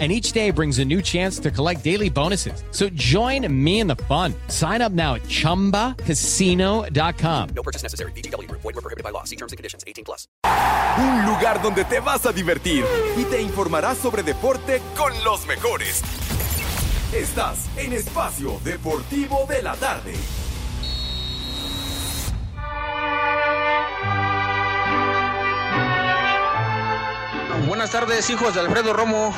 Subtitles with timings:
[0.00, 2.64] and each day brings a new chance to collect daily bonuses.
[2.72, 4.34] So join me in the fun.
[4.48, 7.48] Sign up now at ChumbaCasino.com.
[7.54, 8.10] No purchase necessary.
[8.12, 8.50] BGW.
[8.50, 9.22] Void were prohibited by law.
[9.22, 9.84] See terms and conditions.
[9.86, 10.26] 18 plus.
[10.98, 12.84] Un lugar donde te vas a divertir
[13.16, 16.02] y te informarás sobre deporte con los mejores.
[17.12, 20.14] Estás en Espacio Deportivo de la Tarde.
[27.66, 29.32] Buenas tardes, hijos de Alfredo Romo.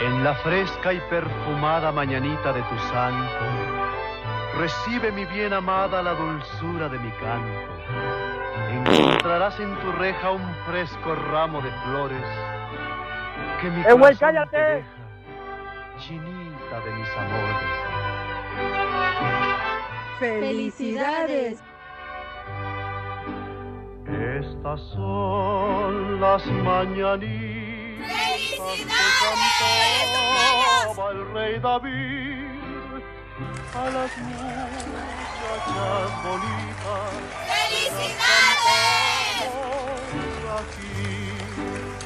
[0.00, 3.44] En la fresca y perfumada mañanita de tu santo,
[4.58, 7.60] recibe mi bien amada la dulzura de mi canto.
[8.70, 12.24] Encontrarás en tu reja un fresco ramo de flores
[13.60, 14.50] que mi ¡Eh, güey, corazón cállate!
[14.50, 14.88] te deja,
[15.98, 17.66] chinita de mis amores.
[20.18, 21.62] ¡Felicidades!
[24.08, 27.26] Estas son las mañanitas
[28.76, 28.86] que
[29.66, 33.02] cantaba el rey David
[33.74, 34.62] a las muchachas
[36.22, 37.14] bonitas.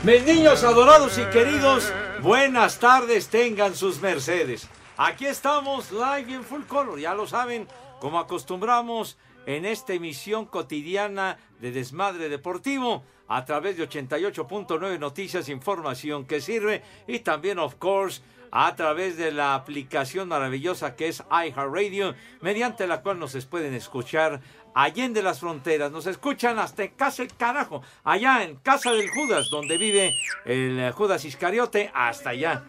[0.02, 4.66] Mis niños adorados y queridos, buenas tardes tengan sus mercedes.
[4.96, 7.68] Aquí estamos live y en full color, ya lo saben,
[8.00, 16.26] como acostumbramos en esta emisión cotidiana de Desmadre Deportivo a través de 88.9 Noticias, información
[16.26, 22.14] que sirve y también, of course, a través de la aplicación maravillosa que es iHeartRadio,
[22.40, 24.40] mediante la cual nos pueden escuchar
[24.74, 25.90] allende las fronteras.
[25.92, 30.92] Nos escuchan hasta casa el carajo, allá en casa del Judas, donde vive el eh,
[30.92, 32.64] Judas Iscariote, hasta allá.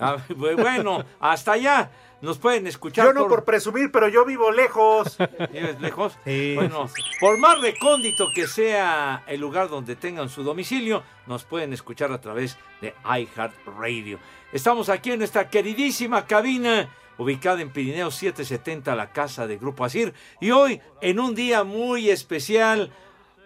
[0.00, 1.90] Ah, bueno, hasta allá.
[2.20, 3.06] Nos pueden escuchar.
[3.06, 5.16] Yo no por presumir, pero yo vivo lejos.
[5.52, 6.18] ¿Vives lejos?
[6.24, 6.54] Sí.
[6.56, 6.88] Bueno,
[7.20, 12.20] por más recóndito que sea el lugar donde tengan su domicilio, nos pueden escuchar a
[12.20, 14.18] través de iHeartRadio.
[14.52, 20.12] Estamos aquí en nuestra queridísima cabina, ubicada en Pirineo 770, la casa de Grupo Asir.
[20.40, 22.90] Y hoy, en un día muy especial,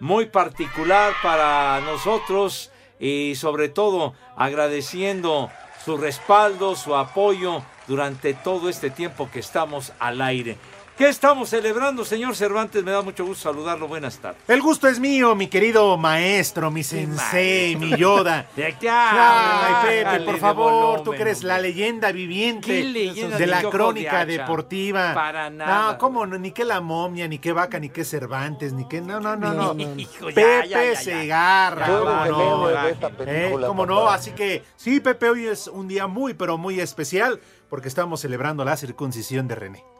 [0.01, 5.51] muy particular para nosotros y sobre todo agradeciendo
[5.85, 10.57] su respaldo, su apoyo durante todo este tiempo que estamos al aire.
[11.03, 12.85] ¿Qué estamos celebrando, señor Cervantes?
[12.85, 13.89] Me da mucho gusto saludarlo.
[13.89, 14.41] Buenas tardes.
[14.47, 18.47] El gusto es mío, mi querido maestro, mi sensei, mi Yoda.
[18.55, 23.49] De aquí Ay, Pepe, por favor, tú que eres la leyenda viviente ¿Qué leyenda de
[23.49, 25.13] la crónica de deportiva.
[25.13, 25.91] Para nada.
[25.91, 29.01] No, cómo no, ni que la momia, ni que vaca, ni que Cervantes, ni que
[29.01, 29.75] no, no, no, no.
[29.99, 31.01] Hijo, ya, Pepe ya, ya, ya.
[31.01, 32.71] Segarra, Ya, cómo va, no.
[32.71, 32.91] ya,
[33.27, 33.57] ¿Eh?
[33.67, 34.09] ¿Cómo no?
[34.09, 38.65] Así que sí, Pepe, hoy es un día muy, pero muy especial porque estamos celebrando
[38.65, 39.92] la circuncisión de René.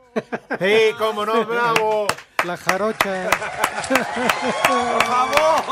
[0.61, 1.45] ¡Sí, cómo no!
[1.45, 2.07] ¡Bravo!
[2.45, 3.31] La jarocha.
[3.89, 5.63] Por favor,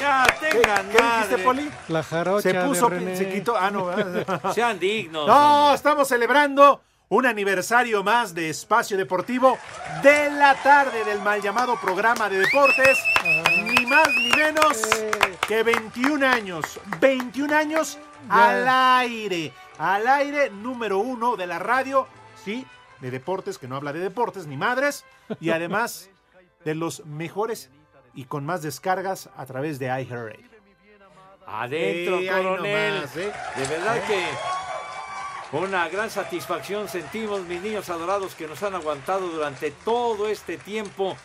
[0.00, 1.16] ya tengan ¿Qué madre.
[1.24, 1.70] dijiste, Poli?
[1.88, 3.16] La jarocha Se puso, de René.
[3.16, 3.56] se quitó.
[3.56, 3.90] Ah, no.
[4.54, 5.26] Sean dignos.
[5.26, 9.56] No, estamos celebrando un aniversario más de Espacio Deportivo
[10.02, 12.98] de la tarde del mal llamado programa de deportes.
[13.24, 14.78] Ni más ni menos
[15.46, 16.80] que 21 años.
[17.00, 17.98] 21 años
[18.28, 19.52] al aire.
[19.78, 22.08] Al aire número uno de la radio.
[22.44, 22.66] Sí,
[23.00, 25.04] de deportes, que no habla de deportes ni madres.
[25.40, 26.10] Y además
[26.64, 27.70] de los mejores
[28.14, 30.48] y con más descargas a través de iHeartRadio.
[31.46, 32.94] Adentro, coronel.
[32.94, 33.32] nomás, ¿eh?
[33.56, 34.24] De verdad que
[35.52, 41.16] una gran satisfacción sentimos, mis niños adorados, que nos han aguantado durante todo este tiempo.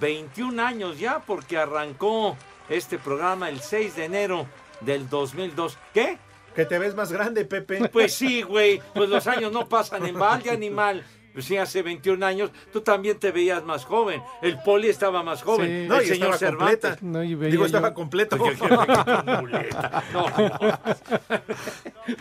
[0.00, 2.36] 21 años ya, porque arrancó
[2.68, 4.46] este programa el 6 de enero
[4.80, 5.78] del 2002.
[5.94, 6.18] ¿Qué?
[6.54, 7.88] Que te ves más grande, Pepe.
[7.92, 8.80] Pues sí, güey.
[8.94, 11.04] Pues los años no pasan en balde, animal.
[11.32, 14.22] Pues sí, hace 21 años tú también te veías más joven.
[14.40, 15.66] El poli estaba más joven.
[15.66, 15.72] Sí.
[15.72, 16.90] el No, y señor estaba Cervantes.
[16.90, 16.98] completa.
[17.02, 18.36] No, y veía Digo, yo- estaba completo.
[18.40, 18.56] Oye.
[20.12, 20.26] No,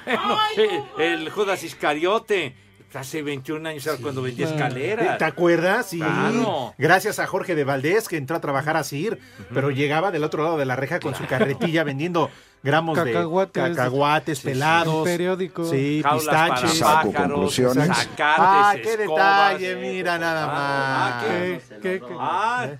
[0.07, 0.39] no.
[0.57, 2.55] el, el Judas Iscariote.
[2.95, 5.17] Hace 21 años era cuando vendía escaleras.
[5.17, 5.87] ¿Te acuerdas?
[5.87, 5.97] Sí.
[5.99, 6.73] Claro.
[6.77, 9.19] Gracias a Jorge de Valdés, que entró a trabajar a CIR,
[9.53, 12.29] pero llegaba del otro lado de la reja con su carretilla vendiendo
[12.61, 13.63] gramos Cacahuates.
[13.63, 15.03] de cacahuates pelados.
[15.03, 15.65] Periódico.
[15.65, 16.77] Sí, Jaulas para pistaches.
[16.79, 17.87] Saco pájaros, conclusiones.
[17.87, 19.75] zacates, Ah, qué escobas, detalle, eh.
[19.93, 21.23] mira nada Ah, más.
[21.25, 21.61] ¿qué?
[21.69, 22.15] ¿Qué, qué, qué?
[22.19, 22.77] Ah, ¿Eh?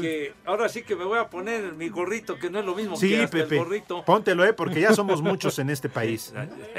[0.00, 2.96] Que, ahora sí que me voy a poner mi gorrito, que no es lo mismo
[2.96, 3.56] Sí, que hasta Pepe.
[3.56, 4.04] el gorrito.
[4.04, 6.32] Póntelo, eh, porque ya somos muchos en este país.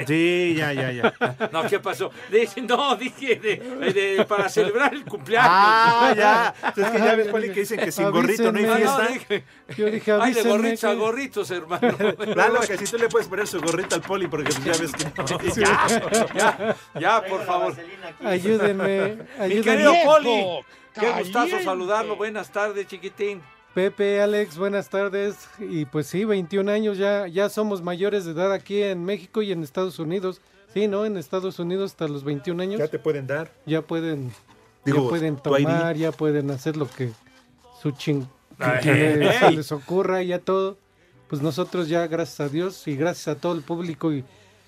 [0.07, 1.13] Sí, ya, ya, ya.
[1.51, 2.11] No, ¿qué pasó?
[2.31, 3.55] Dice, no, dije de,
[3.93, 5.49] de- para celebrar el cumpleaños.
[5.51, 6.53] Ah, ya.
[6.75, 8.85] Es que ya ves, Poli, que dicen que sin gorrito no hay Avísenme.
[8.85, 9.13] No, no, fiesta.
[9.29, 9.43] dije,
[9.77, 11.97] Yo dije, Hay de gorritos a gorritos, hermano.
[12.33, 15.05] Claro, que si tú le puedes poner su gorrito al Poli, porque ya ves que
[15.05, 15.25] no.
[15.55, 17.73] ya, ya, ya, por favor.
[18.23, 19.61] Ayúdenme, Mi ayúdenme.
[19.61, 20.45] querido Poli,
[20.99, 22.15] qué gustazo saludarlo.
[22.15, 23.41] Buenas tardes, chiquitín.
[23.73, 25.49] Pepe, Alex, buenas tardes.
[25.59, 29.51] Y pues sí, 21 años ya, ya somos mayores de edad aquí en México y
[29.51, 30.41] en Estados Unidos.
[30.73, 31.05] Sí, ¿no?
[31.05, 33.51] En Estados Unidos hasta los 21 años Ya te pueden dar.
[33.65, 34.31] ya pueden,
[34.85, 37.11] Digo, ya pueden tomar, ya pueden hacer lo que
[37.81, 38.25] su ching
[38.59, 39.55] Ay, que les, se ey.
[39.57, 40.77] les ocurra y ya todo.
[41.29, 44.23] Pues nosotros ya, gracias a Dios y gracias a todo el público y,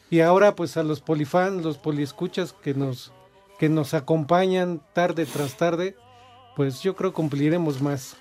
[0.09, 3.11] y ahora pues a los polifans, los poliescuchas que nos,
[3.59, 5.95] que nos acompañan tarde tras tarde,
[6.57, 8.17] pues yo creo cumpliremos más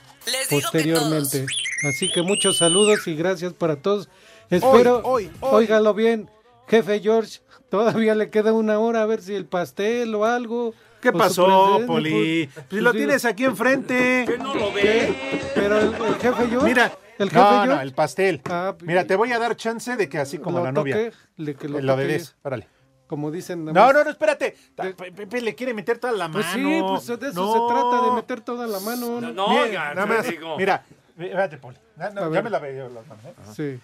[0.51, 1.47] posteriormente.
[1.89, 4.09] Así que muchos saludos y gracias para todos.
[4.51, 5.65] Espero, hoy, hoy.
[5.65, 6.31] óigalo bien,
[6.69, 7.41] jefe George,
[7.71, 10.75] todavía le queda una hora a ver si el pastel o algo.
[11.01, 12.49] ¿Qué pasó, Poli?
[12.53, 14.25] pues, Si lo pues, tienes aquí enfrente.
[14.27, 15.15] Que no lo ve.
[15.55, 18.41] Pero el, el jefe George, Mira, el jefe no, George, no, el pastel.
[18.45, 20.97] Ah, Mira, te voy a dar chance de que así como lo la novia.
[20.97, 22.69] toque, le- que lo Lo toque, bebés, órale.
[23.07, 23.65] Como dicen.
[23.65, 24.57] No, no, no, espérate.
[24.75, 26.33] Pe- Pepe le quiere meter toda la mano.
[26.35, 27.53] Pues sí, pues de eso No.
[27.53, 29.21] se trata, de meter toda la mano.
[29.21, 29.33] No, ¿no?
[29.33, 30.29] no, Mira, oiga, nada más.
[30.29, 30.57] digo.
[30.57, 30.85] Mira,
[31.17, 31.77] espérate, Poli.
[32.15, 33.25] No, ya me la veo las manos.
[33.25, 33.35] ¿eh?
[33.55, 33.81] Sí.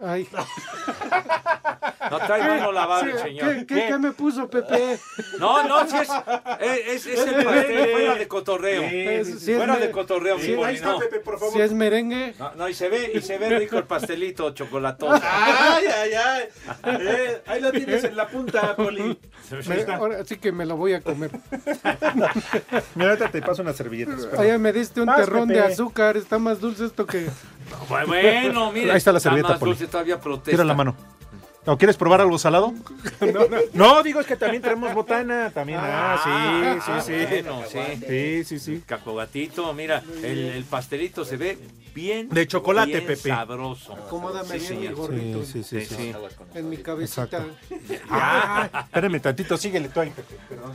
[0.00, 0.28] Ay.
[2.10, 3.56] No trae mano lavada el Sí, señor.
[3.56, 4.98] ¿Qué, qué, qué me puso Pepe?
[5.38, 6.08] No, no, si es,
[6.60, 9.24] es, es, es el pastel fuera de cotorreo.
[9.24, 9.54] sí, sí.
[9.54, 10.98] fuera de cotorreo, mi Ahí está, no.
[10.98, 11.54] Pepe, por favor.
[11.54, 15.20] Si es merengue, No, no, y se ve, y se ve rico el pastelito chocolatoso.
[15.22, 16.48] Ay, ay, ay.
[17.00, 19.18] Eh, ahí lo tienes en la punta, Poli.
[19.66, 21.30] me- ahora sí que me lo voy a comer.
[22.94, 24.20] Mira, ahorita te paso unas servilletas.
[24.20, 24.40] espera.
[24.42, 27.26] Oye, me diste un Más, terrón de azúcar, está más dulce esto que...
[28.06, 28.92] Bueno, mira.
[28.94, 29.72] Ahí está la servilleta, más Poli.
[29.88, 30.50] Todavía protesta.
[30.52, 30.94] Tira la mano.
[31.66, 32.72] ¿O quieres probar algo salado?
[33.74, 35.50] No, digo, es que también tenemos botana.
[35.50, 35.78] También.
[35.82, 37.26] Ah, sí, sí, sí.
[37.28, 37.78] Bueno, sí.
[38.06, 38.82] Sí, sí, sí.
[38.86, 41.58] Cacahuatito, mira, el, el pastelito se ve
[41.94, 42.28] bien.
[42.30, 43.28] De chocolate, bien Pepe.
[43.28, 43.92] sabroso.
[43.92, 45.94] Acomódame Sí, bien gorrito Sí, sí, sí.
[45.94, 46.12] Sí.
[46.54, 47.44] en mi cabecita.
[48.10, 50.36] Ah, espérame tantito, síguele tú ahí, Pepe.
[50.48, 50.72] Perdón.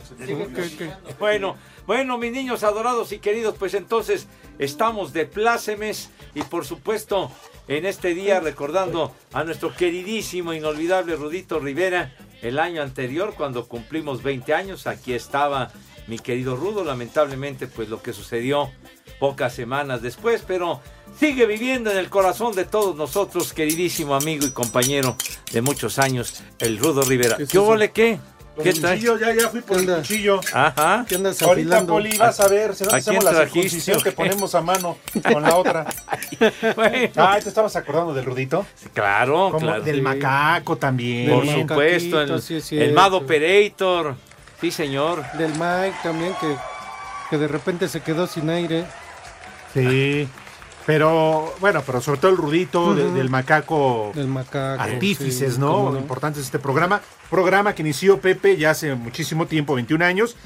[0.54, 0.90] ¿Qué, qué?
[1.18, 1.56] Bueno,
[1.86, 4.28] bueno, mis niños adorados y queridos, pues entonces
[4.58, 7.30] estamos de plácemes y por supuesto
[7.68, 12.12] en este día recordando a nuestro queridísimo, inolvidable Rudito Rivera,
[12.42, 15.70] el año anterior cuando cumplimos 20 años, aquí estaba
[16.06, 18.70] mi querido Rudo, lamentablemente pues lo que sucedió
[19.18, 20.80] pocas semanas después, pero
[21.18, 25.16] sigue viviendo en el corazón de todos nosotros, queridísimo amigo y compañero
[25.52, 27.38] de muchos años, el Rudo Rivera.
[27.50, 28.18] ¿Qué ole qué?
[28.62, 30.40] ¿Qué cuchillo, ya, ya fui por el cuchillo.
[30.52, 31.04] Ajá.
[31.08, 31.94] ¿Qué andas Ahorita, afilando?
[31.94, 34.98] Poli, vas a ver, si no ¿A hacemos quién la circuncisión que ponemos a mano
[35.32, 35.86] con la otra.
[36.76, 38.66] Bueno, Ah, ¿te estabas acordando del Rudito?
[38.92, 39.82] claro, Como claro.
[39.82, 40.02] Del Sí.
[40.02, 41.30] macaco también.
[41.30, 42.78] Por Del supuesto, el, sí.
[42.94, 44.14] Mad Operator.
[44.60, 45.22] Sí, señor.
[45.38, 46.54] Del Mike también, que,
[47.30, 48.84] que de repente se quedó sin aire.
[49.72, 50.28] Sí.
[50.86, 54.12] Pero, bueno, pero sobre todo el Rudito, de- del macaco.
[54.14, 54.82] Del macaco.
[54.82, 55.72] Artífices, sí, ¿no?
[55.72, 57.00] cómo Importante es este programa.
[57.30, 60.36] Programa que inició Pepe ya hace muchísimo tiempo, 21 años,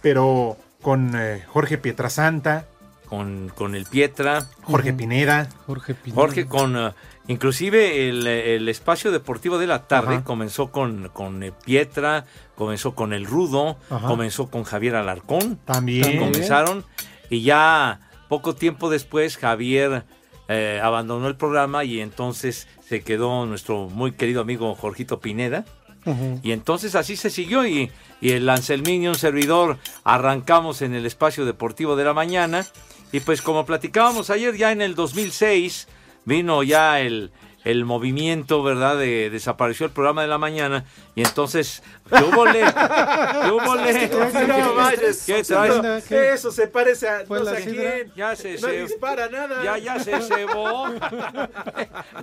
[0.00, 2.66] pero con eh, Jorge Pietrasanta,
[3.08, 4.46] Con, con el Pietra.
[4.62, 5.48] Jorge Pineda.
[5.66, 6.20] Jorge Pineda.
[6.20, 6.76] Jorge con...
[6.76, 6.92] eh,
[7.26, 10.24] inclusive el, el espacio deportivo de la tarde Ajá.
[10.24, 14.06] comenzó con, con eh, Pietra, comenzó con el Rudo, Ajá.
[14.06, 15.58] comenzó con Javier Alarcón.
[15.64, 16.18] También.
[16.18, 16.84] Comenzaron
[17.30, 20.04] y ya poco tiempo después Javier
[20.48, 25.64] eh, abandonó el programa y entonces se quedó nuestro muy querido amigo Jorgito Pineda.
[26.42, 27.90] Y entonces así se siguió y,
[28.22, 32.64] y el Anselminio, un servidor, arrancamos en el espacio deportivo de la mañana.
[33.12, 35.88] Y pues como platicábamos ayer, ya en el 2006
[36.24, 37.30] vino ya el,
[37.64, 38.96] el movimiento, ¿verdad?
[38.96, 40.84] De, desapareció el programa de la mañana
[41.14, 42.60] y entonces, ¿qué hubo le?
[42.60, 44.08] ¿Qué hubo le?
[44.46, 45.24] No vayas.
[45.26, 46.10] ¿Qué traes?
[46.10, 48.12] Eso se parece a Fue no la sé a quién.
[48.16, 49.62] Ya se, No se- dispara nada.
[49.64, 50.86] ya, ya se cebó.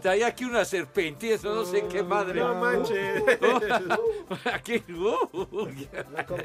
[0.02, 2.40] Traía aquí una serpiente, eso no sé qué madre.
[2.40, 3.24] No manches.
[4.54, 5.68] Aquí, uh,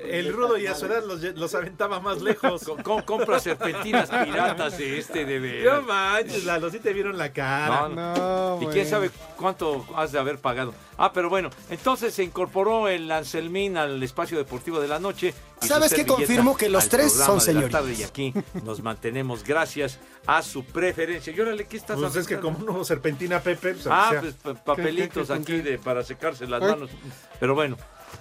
[0.09, 2.65] El rudo y a su edad los, los aventaba más lejos.
[2.65, 5.83] Co- co- compra serpentinas piratas de este de No veras.
[5.85, 7.89] manches, Lalo, sí te vieron la cara.
[7.89, 10.75] No, No, ¿Y quién sabe cuánto has de haber pagado.
[10.99, 15.33] Ah, pero bueno, entonces se incorporó el Anselmín al espacio deportivo de la noche.
[15.61, 16.05] ¿Sabes qué?
[16.07, 17.81] Confirmo que los tres son señoritas.
[17.83, 21.33] tarde Y aquí nos mantenemos gracias a su preferencia.
[21.35, 24.21] Y órale, ¿qué estás Pues es que como no serpentina Pepe, pues, Ah, o sea,
[24.21, 26.91] pues pa- papelitos ¿Qué, qué, aquí de, para secarse las manos.
[27.39, 27.77] Pero bueno,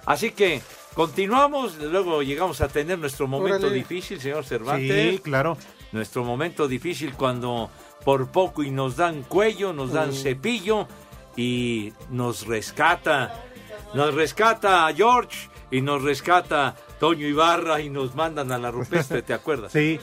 [0.06, 0.60] así que
[0.94, 1.76] continuamos.
[1.78, 3.74] Luego llegamos a tener nuestro momento Órale.
[3.74, 5.12] difícil, señor Cervantes.
[5.14, 5.56] sí, claro.
[5.92, 7.68] Nuestro momento difícil cuando
[8.04, 10.86] por poco y nos dan cuello, nos dan cepillo
[11.36, 13.44] y nos rescata.
[13.94, 19.22] Nos rescata a George y nos rescata Toño Ibarra y nos mandan a la rupestre,
[19.22, 19.72] ¿te acuerdas?
[19.80, 19.98] Sí.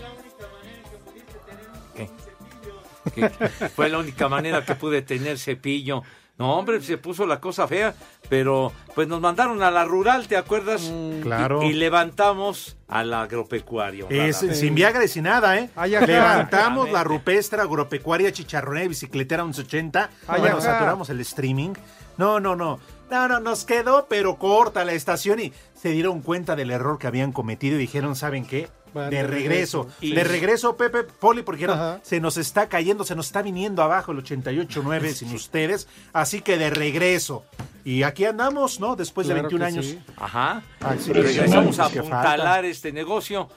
[3.15, 3.29] que
[3.69, 6.03] fue la única manera que pude tener cepillo.
[6.37, 7.95] No, hombre, se puso la cosa fea,
[8.29, 10.83] pero pues nos mandaron a la rural, ¿te acuerdas?
[10.83, 11.63] Mm, Claro.
[11.63, 14.07] Y, y levantamos al agropecuario.
[14.09, 15.69] Es, sin Viagra y sin nada, ¿eh?
[15.75, 15.91] Ay.
[15.91, 20.09] Levantamos la rupestra, agropecuaria, chicharronera y bicicletera 1180.
[20.27, 21.73] Ay, bueno, saturamos el streaming.
[22.17, 22.79] No, no, no.
[23.09, 27.07] No, no, nos quedó, pero corta la estación y se dieron cuenta del error que
[27.07, 28.67] habían cometido y dijeron, ¿saben qué?
[28.93, 29.83] Van de regreso.
[29.83, 29.87] regreso.
[30.01, 31.99] Y- De regreso, Pepe, Poli, porque Ajá.
[32.03, 35.87] se nos está cayendo, se nos está viniendo abajo el 88.9 sin ustedes.
[36.13, 37.43] Así que de regreso.
[37.85, 38.95] Y aquí andamos, ¿no?
[38.95, 39.85] Después de Claro 21 que años.
[39.85, 39.99] sí.
[40.17, 40.61] Ajá.
[40.81, 43.49] Ah, sí, Regresamos a apuntalar este negocio.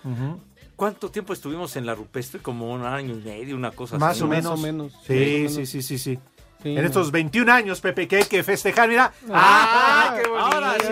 [0.76, 2.40] ¿Cuánto tiempo estuvimos en la rupestre?
[2.40, 4.22] Como un año y medio, una cosa Más así.
[4.22, 4.30] o ¿no?
[4.30, 4.58] Más menos.
[4.58, 4.92] o menos.
[5.06, 5.68] Sí, sí, menos.
[5.68, 6.18] sí, sí, sí.
[6.62, 6.80] Sí, en no.
[6.82, 9.12] estos 21 años, Pepe, que hay que festejar, mira.
[9.32, 10.46] Ah, qué bonito!
[10.46, 10.89] ahora sí,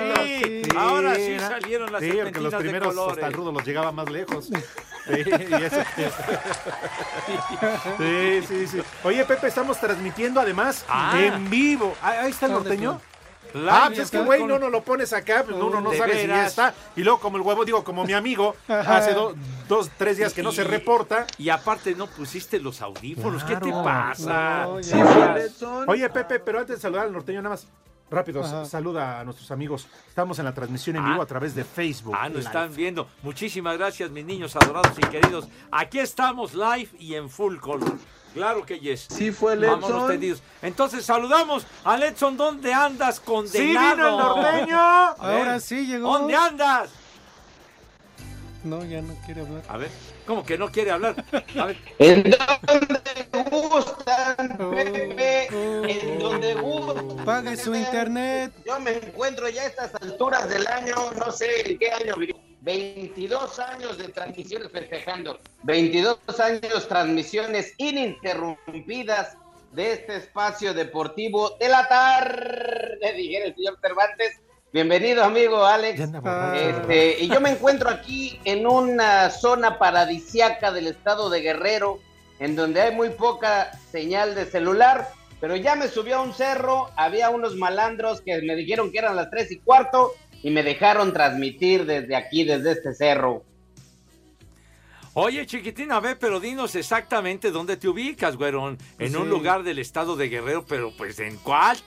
[2.00, 3.16] las Sí, porque los primeros colores.
[3.16, 4.48] hasta el rudo los llegaba más lejos.
[5.08, 5.76] Sí, y eso-
[7.96, 8.82] sí, sí, sí.
[9.04, 11.18] Oye, Pepe, estamos transmitiendo además Ah.
[11.18, 11.94] en vivo.
[12.02, 13.00] Ah, Ahí está el ¿Dónde norteño.
[13.66, 16.20] Ah, pues es que, con- güey, no nos lo pones acá, pues uno no sabe
[16.20, 16.48] si ya veras.
[16.50, 16.74] está.
[16.96, 19.34] Y luego, como el huevo, digo, como mi amigo, hace do-
[19.66, 21.26] dos, tres días que no se reporta.
[21.38, 23.42] Y aparte no pusiste los audífonos.
[23.44, 24.64] ¿Qué te pasa?
[24.66, 25.36] No, Sí, ya.
[25.86, 27.66] Oye, Pepe, pero antes de saludar al norteño, nada más.
[28.10, 28.64] Rápido, Ajá.
[28.64, 29.86] saluda a nuestros amigos.
[30.08, 31.10] Estamos en la transmisión en Ah.
[31.10, 32.14] vivo a través de Facebook.
[32.18, 33.06] Ah, nos están viendo.
[33.22, 35.46] Muchísimas gracias, mis niños adorados y queridos.
[35.70, 37.98] Aquí estamos live y en full color.
[38.32, 39.08] Claro que yes.
[39.10, 40.08] Sí fue Vámonos Letson.
[40.08, 40.42] tendidos.
[40.62, 42.36] Entonces saludamos a Letson.
[42.36, 43.96] ¿Dónde andas, ¡Sí condenado?
[43.96, 44.78] vino el norteño!
[44.78, 46.18] Ahora sí llegó.
[46.18, 46.90] ¿Dónde andas?
[48.64, 49.62] No, ya no quiere hablar.
[49.68, 49.90] A ver,
[50.28, 51.24] ¿cómo que no quiere hablar?
[51.58, 55.84] A ver, En donde gustan, Oh, Pepe, oh.
[55.86, 57.24] en donde gustan.
[57.24, 58.52] Pague su internet.
[58.66, 62.34] Yo me encuentro ya a estas alturas del año, no sé en qué año viví.
[62.60, 65.38] 22 años de transmisiones festejando.
[65.62, 69.38] 22 años transmisiones ininterrumpidas
[69.72, 74.40] de este espacio deportivo de la tarde, dijera el señor Cervantes.
[74.72, 75.98] Bienvenido, amigo Alex.
[76.54, 82.00] Este, y yo me encuentro aquí en una zona paradisiaca del estado de Guerrero,
[82.38, 85.08] en donde hay muy poca señal de celular,
[85.40, 89.16] pero ya me subí a un cerro, había unos malandros que me dijeron que eran
[89.16, 93.42] las tres y cuarto y me dejaron transmitir desde aquí, desde este cerro.
[95.14, 98.76] Oye, chiquitín, a ver, pero dinos exactamente dónde te ubicas, güerón.
[98.98, 99.16] En Sí.
[99.16, 101.78] un lugar del estado de Guerrero, pero pues ¿en cuál?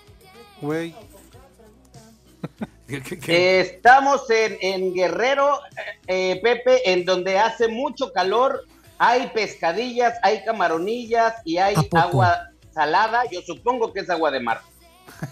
[0.60, 0.94] Güey.
[2.88, 3.60] ¿Qué- qué- qué?
[3.62, 5.60] Estamos en, en Guerrero,
[6.08, 8.66] eh, Pepe, en donde hace mucho calor,
[8.98, 14.62] hay pescadillas, hay camaronillas y hay agua salada, yo supongo que es agua de mar.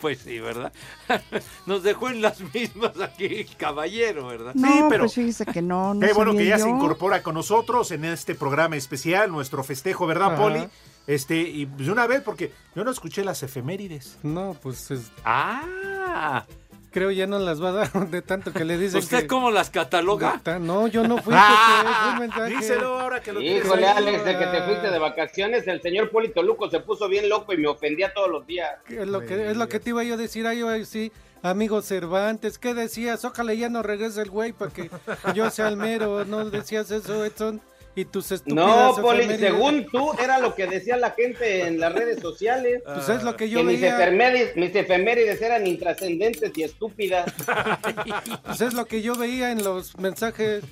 [0.00, 0.72] pues sí, ¿verdad?
[1.66, 4.52] Nos dejó en las mismas aquí, caballero, ¿verdad?
[4.54, 6.76] Sí, No, pero- pues fíjese que no, no Qué bueno que ya se yo.
[6.76, 10.42] incorpora con nosotros en este programa especial, nuestro festejo, ¿verdad, Ajá.
[10.42, 10.68] Poli?
[11.06, 14.18] Este, y de una vez, porque yo no escuché las efemérides.
[14.22, 16.44] No, pues es- Ah,
[16.90, 19.26] creo ya no las va a dar de tanto que le dicen ¿usted que...
[19.26, 20.40] cómo las cataloga?
[20.60, 21.34] No, yo no fui.
[21.36, 23.96] Ah, porque fue díselo ahora que lo tienes Híjole, ahí.
[23.98, 27.52] Alex, de que te fuiste de vacaciones, el señor Polito Luco se puso bien loco
[27.52, 28.70] y me ofendía todos los días.
[28.88, 32.58] Es lo que, es lo que te iba yo a decir, ahí decir, amigo Cervantes,
[32.58, 33.24] ¿qué decías?
[33.24, 34.90] Ojalá ya no regrese el güey para que
[35.34, 37.60] yo sea el mero, ¿no decías eso, Edson?
[37.96, 39.50] Y tus estúpidas No, Poli, efemérides.
[39.50, 42.82] según tú, era lo que decía la gente en las redes sociales.
[42.94, 47.32] Pues es lo que yo que mis veía, efemérides, mis efemérides eran intrascendentes y estúpidas.
[48.44, 50.62] pues es lo que yo veía en los mensajes.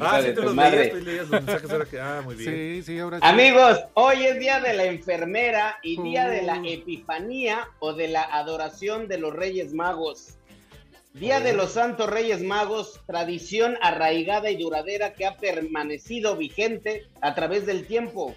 [0.00, 0.76] Ah, sí, tu los madre.
[0.84, 2.00] leías, tú leías los mensajes ahora que...
[2.00, 2.50] Ah, muy bien.
[2.54, 3.24] Sí, sí, ahora sí.
[3.26, 6.64] Amigos, hoy es día de la enfermera y día de la Uh.
[6.64, 10.37] epifanía o de la adoración de los Reyes Magos.
[11.18, 17.34] Día de los Santos Reyes Magos, tradición arraigada y duradera que ha permanecido vigente a
[17.34, 18.36] través del tiempo.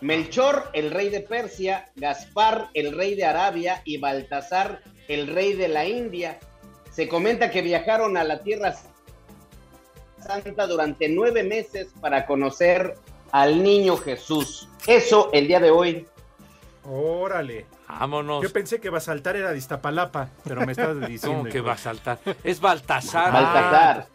[0.00, 5.66] Melchor, el rey de Persia, Gaspar, el rey de Arabia y Baltasar, el rey de
[5.66, 6.38] la India.
[6.92, 8.72] Se comenta que viajaron a la Tierra
[10.20, 12.94] Santa durante nueve meses para conocer
[13.32, 14.68] al niño Jesús.
[14.86, 16.06] Eso el día de hoy.
[16.84, 17.66] Órale.
[17.98, 18.42] Vámonos.
[18.42, 21.38] Yo pensé que va a saltar era de Iztapalapa, pero me estás diciendo.
[21.38, 21.66] ¿Cómo que hijo.
[21.66, 22.18] va a saltar?
[22.44, 23.32] Es Baltasar.
[23.32, 24.08] Baltasar.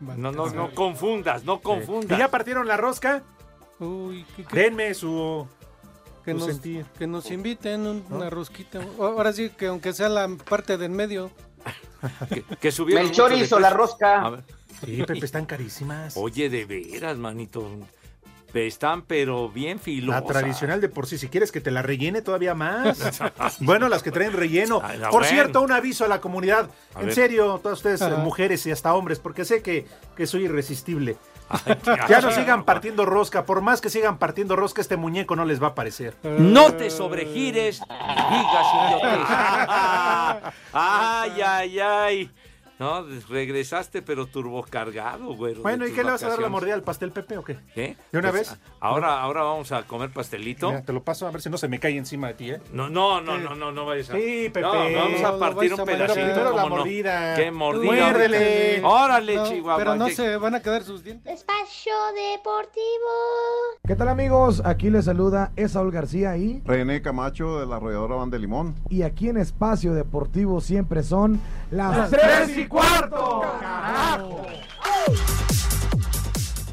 [0.00, 2.18] No, no, no confundas, no ¿Y confundas.
[2.18, 3.22] ya partieron la rosca?
[3.78, 5.46] Uy, ¿qué- qué- Denme su,
[6.24, 6.84] que, nos, sentir.
[6.98, 8.80] que nos inviten un- una rosquita.
[9.00, 11.30] Ahora sí, que aunque sea la parte del medio.
[12.28, 14.20] Que, que subieron Melchor hizo la rosca.
[14.22, 14.44] A ver.
[14.84, 16.14] Sí, Pepe, están carísimas.
[16.16, 17.66] Oye, de veras, manito.
[18.56, 20.22] Están, pero bien filosas.
[20.22, 23.20] La tradicional de por sí, si quieres que te la rellene todavía más.
[23.60, 24.80] bueno, las que traen relleno.
[24.82, 25.26] Ay, por bueno.
[25.26, 26.70] cierto, un aviso a la comunidad.
[26.94, 27.14] A en ver.
[27.14, 29.86] serio, todas ustedes, mujeres y hasta hombres, porque sé que,
[30.16, 31.16] que soy irresistible.
[31.48, 31.76] Ay,
[32.08, 33.44] Ya no sigan partiendo rosca.
[33.44, 36.16] Por más que sigan partiendo rosca, este muñeco no les va a parecer.
[36.22, 39.26] No te sobregires ni digas idiotes.
[40.72, 42.30] ay, ay, ay.
[42.78, 45.54] No, regresaste, pero turbocargado, güey.
[45.54, 47.56] Bueno, ¿y qué le vas a dar la mordida al pastel, Pepe, o qué?
[47.74, 47.96] ¿Qué?
[48.12, 48.58] ¿De una Pues, vez?
[48.80, 50.68] Ahora, ahora vamos a comer pastelito.
[50.70, 52.60] Mira, te lo paso a ver si no se me cae encima de ti, ¿eh?
[52.74, 54.12] No, no, no, no, no, no vayas a.
[54.12, 54.60] Sí, Pepe.
[54.60, 56.14] No, vamos a partir un pedacito.
[56.14, 56.76] primero la ¿cómo no?
[56.82, 57.34] mordida.
[57.36, 57.92] ¿Qué mordida?
[57.92, 58.82] Muérdele.
[58.84, 59.76] Órale, No, Chihuahua.
[59.78, 61.32] pero no ¿qué- se van a quedar sus dientes.
[61.32, 62.76] Espacio Deportivo.
[63.86, 64.62] ¿Qué tal amigos?
[64.64, 68.74] Aquí les saluda Esaúl García y, René Camacho de la arrolladora Van de Limón.
[68.90, 71.40] y aquí en Espacio Deportivo siempre son
[71.70, 73.42] las, ¡Tres y cuarto!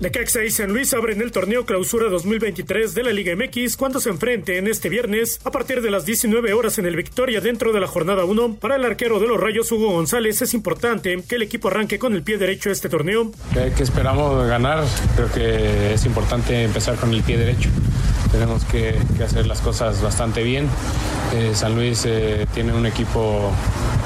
[0.04, 4.10] Necaxa y San Luis abren el torneo Clausura 2023 de la Liga MX cuando se
[4.10, 7.88] enfrenten este viernes a partir de las 19 horas en el Victoria dentro de la
[7.88, 8.56] jornada 1.
[8.56, 12.14] Para el arquero de los Rayos Hugo González es importante que el equipo arranque con
[12.16, 13.32] el pie derecho este torneo.
[13.54, 14.84] que, que esperamos ganar.
[15.16, 17.70] Creo que es importante empezar con el pie derecho.
[18.32, 20.68] Tenemos que, que hacer las cosas bastante bien.
[21.36, 23.52] Eh, San Luis eh, tiene un equipo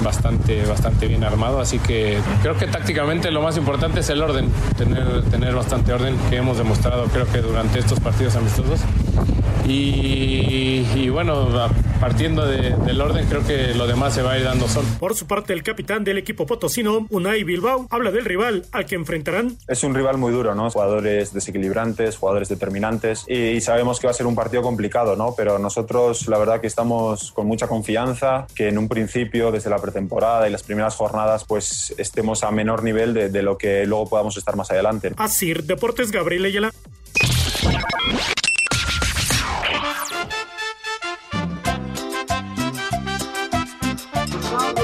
[0.03, 4.49] bastante, bastante bien armado, así que creo que tácticamente lo más importante es el orden,
[4.77, 8.79] tener, tener bastante orden que hemos demostrado creo que durante estos partidos amistosos.
[9.65, 14.37] Y, y bueno, a- partiendo de- del orden creo que lo demás se va a
[14.37, 14.87] ir dando solo.
[14.99, 18.95] Por su parte, el capitán del equipo potosino, Unai Bilbao, habla del rival al que
[18.95, 19.57] enfrentarán.
[19.67, 20.69] Es un rival muy duro, ¿no?
[20.69, 25.33] Jugadores desequilibrantes, jugadores determinantes y, y sabemos que va a ser un partido complicado, ¿no?
[25.35, 29.79] Pero nosotros la verdad que estamos con mucha confianza, que en un principio, desde la
[29.79, 34.09] pretemporada y las primeras jornadas, pues estemos a menor nivel de, de lo que luego
[34.09, 35.13] podamos estar más adelante.
[35.17, 36.71] Asir Deportes Gabriel Ayala.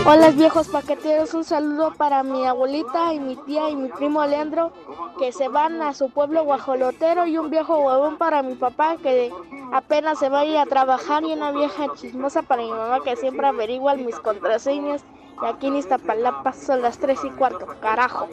[0.05, 4.73] Hola viejos paqueteros, un saludo para mi abuelita y mi tía y mi primo Leandro
[5.17, 9.31] que se van a su pueblo guajolotero y un viejo huevón para mi papá que
[9.71, 13.15] apenas se va a ir a trabajar y una vieja chismosa para mi mamá que
[13.15, 15.05] siempre averigua mis contraseñas
[15.41, 18.27] y aquí en Iztapalapa son las 3 y cuarto, carajo.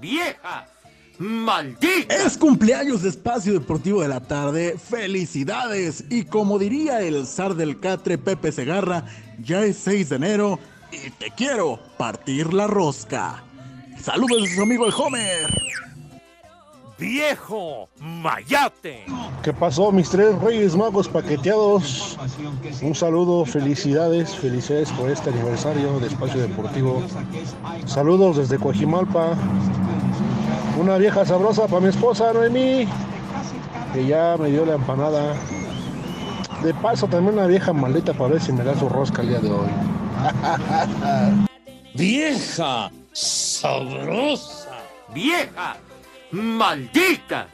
[0.00, 0.66] ¡Vieja!
[1.18, 2.14] ¡Maldita!
[2.14, 4.76] Es cumpleaños de Espacio Deportivo de la Tarde.
[4.78, 6.04] ¡Felicidades!
[6.10, 9.04] Y como diría el zar del catre Pepe Segarra,
[9.42, 10.60] ya es 6 de enero
[10.92, 13.42] y te quiero partir la rosca.
[14.00, 15.68] Saludos de su amigo el Homer.
[16.98, 17.88] ¡Viejo!
[18.00, 19.04] ¡Mayate!
[19.42, 22.18] ¿Qué pasó, mis tres reyes magos paqueteados?
[22.82, 27.02] Un saludo, felicidades, felicidades por este aniversario de Espacio Deportivo.
[27.86, 29.36] Saludos desde Coajimalpa.
[30.78, 32.86] Una vieja sabrosa para mi esposa Noemí,
[33.92, 35.34] que ya me dio la empanada.
[36.62, 39.40] De paso, también una vieja maldita para ver si me da su rosca el día
[39.40, 39.66] de hoy.
[41.94, 42.92] ¡Vieja!
[43.12, 44.70] ¡Sabrosa!
[45.12, 45.76] ¡Vieja!
[46.30, 47.48] ¡Maldita!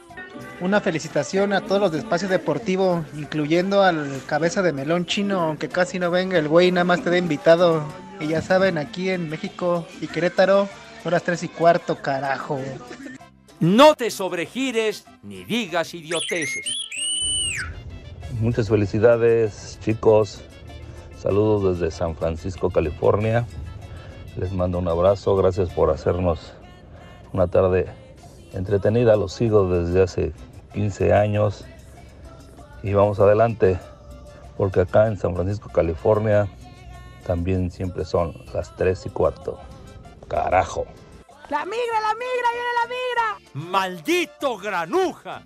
[0.61, 5.67] Una felicitación a todos los de Espacio Deportivo, incluyendo al cabeza de melón chino, aunque
[5.67, 7.81] casi no venga el güey, nada más te da invitado.
[8.19, 10.69] Y ya saben, aquí en México y Querétaro,
[11.01, 12.59] son las 3 y cuarto, carajo.
[13.65, 16.67] No te sobregires ni digas idioteces.
[18.39, 20.43] Muchas felicidades, chicos.
[21.17, 23.47] Saludos desde San Francisco, California.
[24.37, 25.35] Les mando un abrazo.
[25.35, 26.53] Gracias por hacernos
[27.33, 27.87] una tarde
[28.53, 29.15] entretenida.
[29.15, 30.31] Los sigo desde hace
[30.75, 31.65] 15 años.
[32.83, 33.79] Y vamos adelante,
[34.57, 36.47] porque acá en San Francisco, California,
[37.25, 39.57] también siempre son las 3 y cuarto.
[40.27, 40.85] Carajo.
[41.49, 43.69] La migra, la migra, viene la migra.
[43.71, 45.43] ¡Maldito granuja!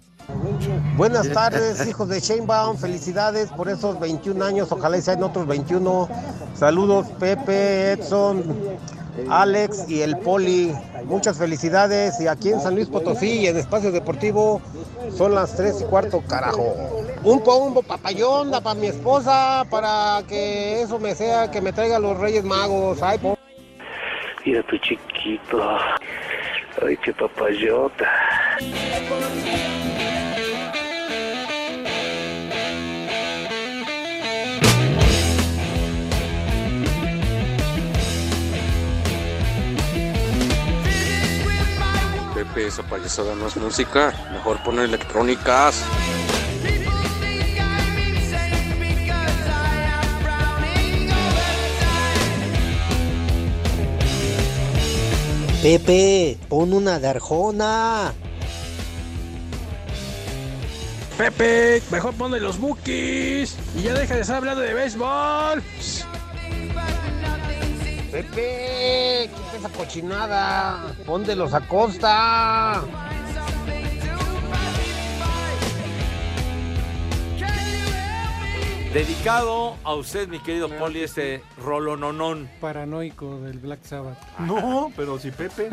[0.95, 2.77] Buenas tardes, hijos de Sheinbaum.
[2.77, 4.71] Felicidades por esos 21 años.
[4.71, 6.07] Ojalá y sean otros 21.
[6.55, 8.43] Saludos, Pepe, Edson,
[9.29, 10.73] Alex y el Poli.
[11.05, 12.19] Muchas felicidades.
[12.21, 14.61] Y aquí en San Luis Potosí y en Espacio Deportivo
[15.17, 16.75] son las 3 y cuarto, carajo.
[17.23, 22.17] Un pombo papayón para mi esposa para que eso me sea, que me traiga los
[22.17, 23.01] Reyes Magos.
[23.01, 23.38] Ay, po-
[24.45, 25.77] Mira tu chiquito.
[26.81, 28.09] Ay, qué papayota.
[42.33, 44.13] Pepe, esa payasada no es música.
[44.31, 45.83] Mejor poner electrónicas.
[55.61, 58.13] Pepe, pon una de Arjona.
[61.17, 65.61] Pepe, mejor ponle los bookies y ya deja de estar hablando de béisbol.
[68.09, 70.95] Pepe, quita esa cochinada.
[71.05, 71.53] Pon de los
[78.93, 82.49] Dedicado a usted, mi querido Poli, este rolononón.
[82.59, 84.17] Paranoico del Black Sabbath.
[84.39, 85.69] No, pero si Pepe.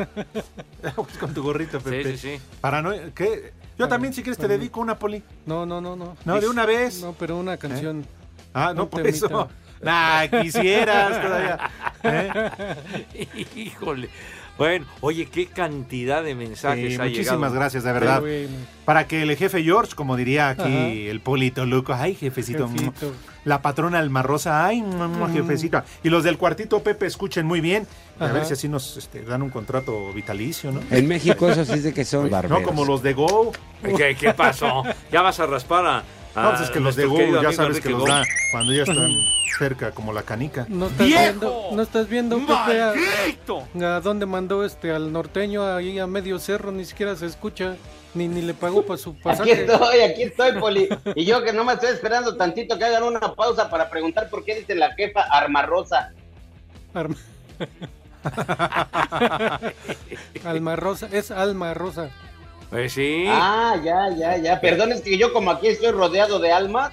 [1.19, 2.03] Con tu gorrito, Pepe.
[2.03, 2.43] Sí, sí, sí.
[2.61, 3.53] Paranoia- ¿Qué?
[3.79, 5.23] Yo también, si quieres, te dedico una, Poli.
[5.47, 6.15] No, no, no, no.
[6.25, 7.01] No, de una vez.
[7.01, 8.05] No, pero una canción.
[8.53, 9.25] Ah, no, Un por temita.
[9.25, 9.49] eso.
[9.81, 11.71] Nah, quisieras todavía.
[12.03, 13.45] ¿Eh?
[13.55, 14.09] Híjole.
[14.57, 17.53] Bueno, oye, qué cantidad de mensajes Sí, ha muchísimas llegado.
[17.53, 18.21] gracias, de verdad.
[18.21, 18.49] Bueno.
[18.85, 20.87] Para que el jefe George, como diría aquí Ajá.
[20.87, 22.67] el Polito Luco, ay, jefecito.
[22.69, 23.13] Jefito.
[23.45, 25.33] La patrona Alma Rosa, ay, mm, Mm.
[25.33, 25.83] jefecito.
[26.03, 27.85] Y los del cuartito Pepe escuchen muy bien.
[28.19, 30.81] A ver si así nos este, dan un contrato vitalicio, ¿no?
[30.89, 32.61] En México eso sí es de que son No barberos.
[32.63, 33.51] como los de Go.
[33.95, 34.83] ¿Qué, qué pasó?
[35.11, 36.03] ¿Ya vas a raspar a.?
[36.37, 38.23] A No, pues es que los de nuestro Go, querido ya sabes que los da
[38.51, 39.09] cuando ya están
[39.59, 40.65] cerca, como la canica.
[40.69, 41.21] No estás ¡Viejo!
[41.23, 42.37] viendo, no estás viendo
[43.85, 47.75] a, dónde mandó este al norteño ahí a medio cerro, ni siquiera se escucha,
[48.13, 49.51] ni ni le pagó para su Aquí pasaje.
[49.65, 50.87] estoy, aquí estoy, Poli.
[51.15, 54.43] Y yo que no me estoy esperando tantito que hagan una pausa para preguntar por
[54.45, 56.11] qué dice la jefa Arma Rosa.
[56.93, 57.15] Arma-
[60.45, 62.09] Alma Rosa, es Alma Rosa.
[62.69, 63.25] Pues sí.
[63.27, 64.61] Ah, ya, ya, ya.
[64.61, 66.91] Perdón, es que yo como aquí estoy rodeado de almas.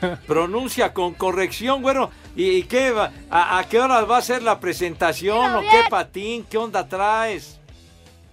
[0.26, 2.10] Pronuncia con corrección, güero.
[2.36, 3.12] ¿Y, qué va?
[3.30, 5.56] ¿A, a qué hora va a ser la presentación?
[5.56, 6.44] ¿O qué patín?
[6.48, 7.58] ¿Qué onda traes?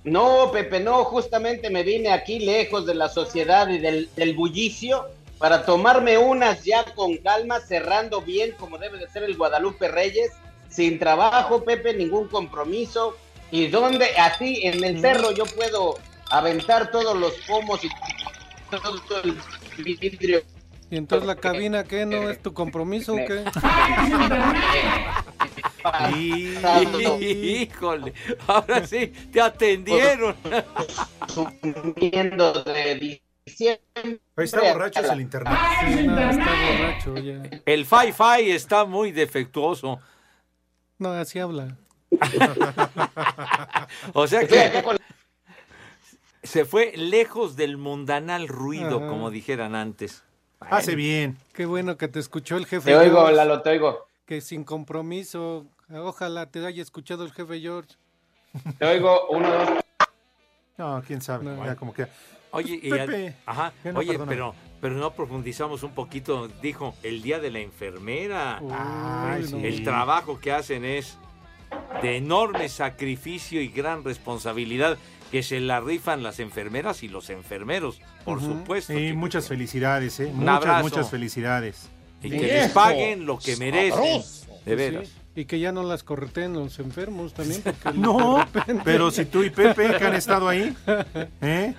[0.03, 5.05] No, Pepe, no, justamente me vine aquí lejos de la sociedad y del, del bullicio
[5.37, 10.31] para tomarme unas ya con calma, cerrando bien como debe de ser el Guadalupe Reyes,
[10.69, 13.15] sin trabajo, Pepe, ningún compromiso.
[13.51, 15.95] Y donde así en el cerro yo puedo
[16.31, 17.89] aventar todos los pomos y
[18.69, 19.37] todo el
[19.99, 20.41] vidrio.
[20.89, 22.05] Y entonces la cabina, ¿qué?
[22.05, 23.45] ¿No es tu compromiso o qué?
[27.19, 28.13] Híjole,
[28.47, 30.35] ahora sí, te atendieron.
[31.27, 34.19] Subiendo de diciembre.
[34.35, 35.53] Ahí está borracho el internet.
[35.79, 37.61] Sí, no, está borracho ya.
[37.65, 39.99] El Fi-Fi está muy defectuoso.
[40.97, 41.77] No, así habla.
[44.13, 44.83] O sea que
[46.43, 49.07] se fue lejos del mundanal ruido, Ajá.
[49.07, 50.23] como dijeran antes.
[50.59, 51.37] Hace bien.
[51.53, 52.91] Qué bueno que te escuchó el jefe.
[52.91, 54.05] Te oigo, George, Lalo, te oigo.
[54.25, 57.95] Que sin compromiso, ojalá te haya escuchado el jefe George.
[58.77, 59.69] Te oigo, uno, dos.
[60.77, 61.45] No, quién sabe.
[61.45, 61.65] No.
[61.65, 62.07] ya como que.
[62.51, 63.27] Oye, y Pepe.
[63.27, 66.47] al- ajá, no, oye, pero, pero no profundizamos un poquito.
[66.61, 68.61] Dijo, el día de la enfermera.
[68.69, 69.55] Ay, Uy, sí.
[69.55, 69.65] no.
[69.65, 71.17] El trabajo que hacen es
[72.01, 74.97] de enorme sacrificio y gran responsabilidad
[75.31, 78.93] que se la rifan las enfermeras y los enfermeros, por supuesto.
[78.93, 80.25] Sí, muchas felicidades, ¿eh?
[80.25, 80.83] Un Muchas, abrazo.
[80.83, 81.89] muchas felicidades.
[82.21, 84.21] Y que les paguen lo que merecen.
[84.65, 85.07] De veras.
[85.07, 87.63] Sí, Y que ya no las correten los enfermos también.
[87.95, 88.45] No,
[88.83, 90.75] pero si tú y Pepe que han estado ahí,
[91.41, 91.73] ¿eh?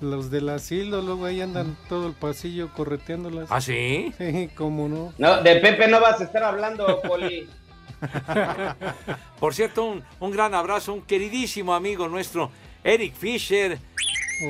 [0.00, 3.48] Los del asilo, luego ahí andan todo el pasillo correteándolas.
[3.50, 4.12] ¿Ah, sí?
[4.18, 5.12] Sí, cómo no.
[5.18, 7.48] No, de Pepe no vas a estar hablando, Poli.
[9.40, 12.50] Por cierto, un, un gran abrazo, un queridísimo amigo nuestro,
[12.84, 13.78] Eric Fisher,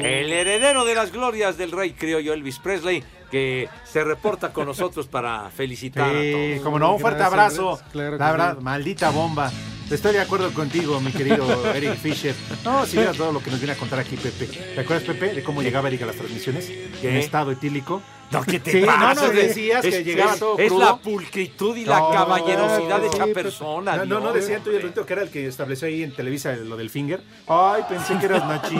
[0.00, 5.06] el heredero de las glorias del rey criollo Elvis Presley, que se reporta con nosotros
[5.06, 6.64] para felicitar a Sí, todos.
[6.64, 7.66] como no, un fuerte Gracias, abrazo.
[7.68, 8.64] gracias, claro que La verdad, sí.
[8.64, 9.52] maldita bomba.
[9.90, 12.34] Estoy de acuerdo contigo, mi querido Eric Fisher.
[12.62, 14.46] No, sí, mira todo lo que nos viene a contar aquí, Pepe.
[14.46, 16.70] ¿Te acuerdas, Pepe, de cómo llegaba Eric a las transmisiones?
[17.02, 18.02] En estado etílico.
[18.30, 19.14] No, ¿qué te Sí, pasa?
[19.14, 20.84] no nos decías Es- que llegaba es- todo Es crudo.
[20.84, 23.42] la pulcritud y la No, caballerosidad hecha Pepe.
[23.42, 23.96] persona.
[23.96, 24.46] No, no, no Dios.
[24.46, 26.90] decía tú y el Rito que era el que estableció ahí en Televisa lo del
[26.90, 27.22] finger.
[27.46, 28.78] Ay, pensé que eras Nachito.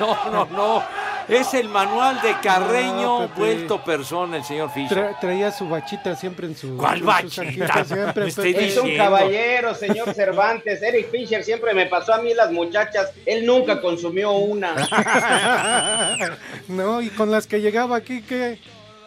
[0.00, 0.82] No, no, no.
[1.30, 4.98] Es el manual de Carreño No, vuelto persona, el señor Fisher.
[4.98, 6.76] Tra- traía su bachita siempre en su.
[6.76, 7.84] ¿Cuál en bachita?
[7.84, 8.66] siempre, Me estoy Pepe.
[8.68, 9.04] Es un diciendo.
[9.04, 10.82] caballero, señor Cervantes.
[10.82, 13.12] Eric Fisher siempre me pasó a mí las muchachas.
[13.24, 14.74] Él nunca consumió una.
[16.68, 18.58] no, y con las que llegaba aquí, ¿qué?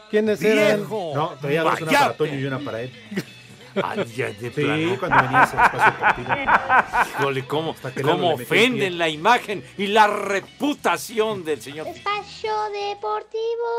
[0.10, 0.78] ¿Quiénes eran?
[0.80, 1.12] ¡Viejo!
[1.16, 2.92] No, traía dos, una para Toño y una para él.
[3.84, 4.98] Ay, ya, de Sí, plano.
[5.00, 7.10] cuando venías al espacio deportivo.
[7.20, 11.88] Híjole, cómo, que cómo le ofenden la imagen y la reputación del señor.
[11.88, 13.70] Espacio Deportivo.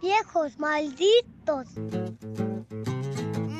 [0.00, 1.66] Viejos malditos.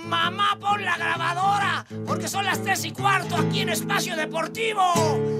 [0.04, 4.82] Mamá, pon la grabadora, porque son las tres y cuarto aquí en Espacio Deportivo.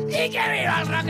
[0.09, 1.07] ¡Y que viva el rock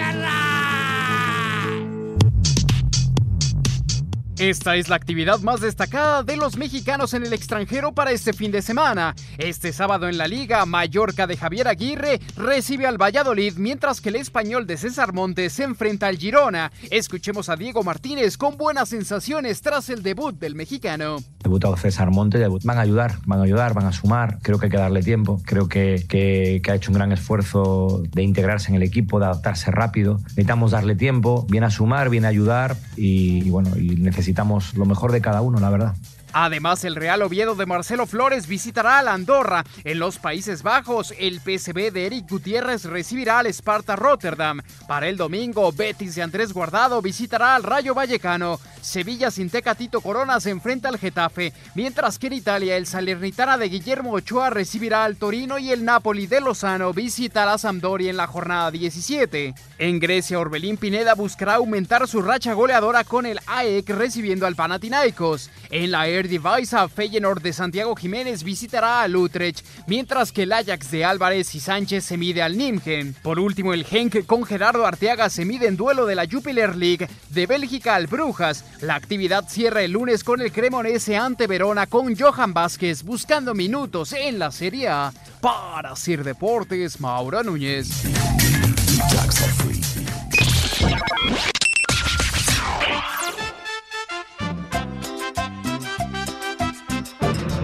[4.42, 8.50] Esta es la actividad más destacada de los mexicanos en el extranjero para este fin
[8.50, 9.14] de semana.
[9.38, 14.16] Este sábado en la Liga, Mallorca de Javier Aguirre recibe al Valladolid, mientras que el
[14.16, 16.72] español de César Montes se enfrenta al Girona.
[16.90, 21.18] Escuchemos a Diego Martínez con buenas sensaciones tras el debut del mexicano.
[21.44, 24.38] Debutado César Montes, debut- van a ayudar, van a ayudar, van a sumar.
[24.42, 25.40] Creo que hay que darle tiempo.
[25.44, 29.70] Creo que, que- ha hecho un gran esfuerzo de integrarse en el equipo, de adaptarse
[29.70, 30.18] rápido.
[30.30, 34.31] Necesitamos darle tiempo, viene a sumar, viene a ayudar y, bueno, necesitamos
[34.74, 35.94] lo mejor de cada uno, la verdad.
[36.32, 39.64] Además, el Real Oviedo de Marcelo Flores visitará a la Andorra.
[39.84, 44.60] En los Países Bajos, el PSV de Eric Gutiérrez recibirá al Sparta Rotterdam.
[44.86, 48.58] Para el domingo, Betis de Andrés Guardado visitará al Rayo Vallecano.
[48.80, 53.68] Sevilla sin Tecatito Corona se enfrenta al Getafe, mientras que en Italia el Salernitana de
[53.68, 58.26] Guillermo Ochoa recibirá al Torino y el Napoli de Lozano visitará a Sampdoria en la
[58.26, 59.54] jornada 17.
[59.78, 65.50] En Grecia, Orbelín Pineda buscará aumentar su racha goleadora con el AEK recibiendo al Panathinaikos.
[65.70, 71.04] En la Eredivisie, Feyenoord de Santiago Jiménez visitará al Utrecht, mientras que el Ajax de
[71.04, 73.14] Álvarez y Sánchez se mide al Nimgen.
[73.22, 77.08] Por último, el Genk con Gerardo Arteaga se mide en duelo de la Jupiler League
[77.30, 78.64] de Bélgica al Brujas.
[78.80, 84.12] La actividad cierra el lunes con el Cremonese ante Verona con Johan Vázquez buscando minutos
[84.12, 85.12] en la Serie A.
[85.40, 88.04] Para Sir Deportes, Mauro Núñez.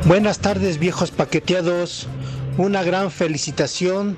[0.06, 2.08] Buenas tardes viejos paqueteados,
[2.56, 4.16] una gran felicitación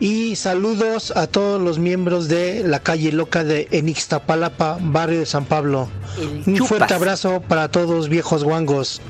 [0.00, 5.44] y saludos a todos los miembros de la calle loca de Enixtapalapa, barrio de San
[5.44, 5.88] Pablo.
[6.18, 6.68] Un Chupas.
[6.68, 9.00] fuerte abrazo para todos viejos guangos.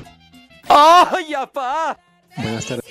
[0.67, 1.97] ¡Ay, apá!
[2.37, 2.85] Buenas tardes.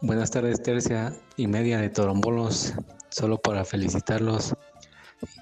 [0.00, 2.72] Buenas tardes, tercia y media de Torombolos.
[3.10, 4.54] Solo para felicitarlos.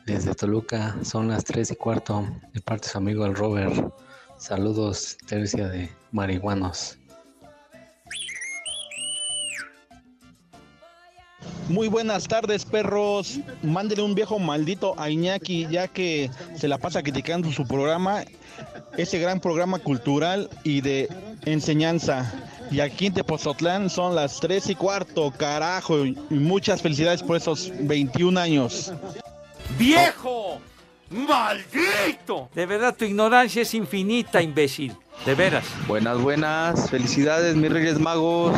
[0.07, 2.27] Desde Toluca son las 3 y cuarto.
[2.53, 3.95] De parte de su amigo el Robert.
[4.41, 6.97] Saludos, tercia de marihuanos.
[11.69, 13.39] Muy buenas tardes, perros.
[13.63, 18.25] Mándele un viejo maldito a Iñaki, ya que se la pasa criticando su programa,
[18.97, 21.09] ese gran programa cultural y de
[21.45, 22.33] enseñanza.
[22.71, 26.07] Y aquí en Tepozotlán son las 3 y cuarto, carajo.
[26.07, 28.91] Y muchas felicidades por esos 21 años.
[29.79, 30.61] ¡Viejo!
[31.11, 32.49] ¡Maldito!
[32.55, 34.97] De verdad, tu ignorancia es infinita, imbécil.
[35.27, 35.65] De veras.
[35.89, 36.89] Buenas, buenas.
[36.89, 38.57] Felicidades, mis Reyes Magos.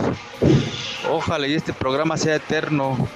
[1.11, 3.09] Ojalá y este programa sea eterno.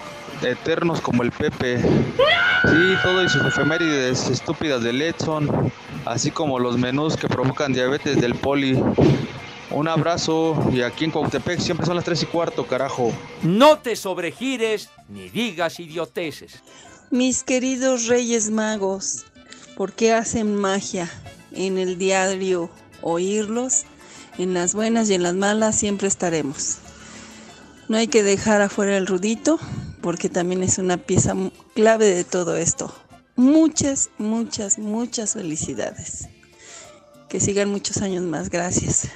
[0.42, 1.80] Eternos como el Pepe.
[1.80, 5.70] Sí, todo y sus efemérides estúpidas del Edson.
[6.06, 8.82] Así como los menús que provocan diabetes del poli.
[9.70, 13.12] Un abrazo y aquí en Cuautepec siempre son las 3 y cuarto, carajo.
[13.42, 16.62] No te sobregires ni digas idioteces.
[17.10, 19.26] Mis queridos Reyes Magos,
[19.76, 21.08] ¿por qué hacen magia?
[21.52, 23.84] En el diario oírlos,
[24.38, 26.78] en las buenas y en las malas siempre estaremos.
[27.88, 29.60] No hay que dejar afuera el rudito,
[30.02, 31.34] porque también es una pieza
[31.74, 32.92] clave de todo esto.
[33.36, 36.28] Muchas, muchas, muchas felicidades.
[37.28, 38.50] Que sigan muchos años más.
[38.50, 39.08] Gracias.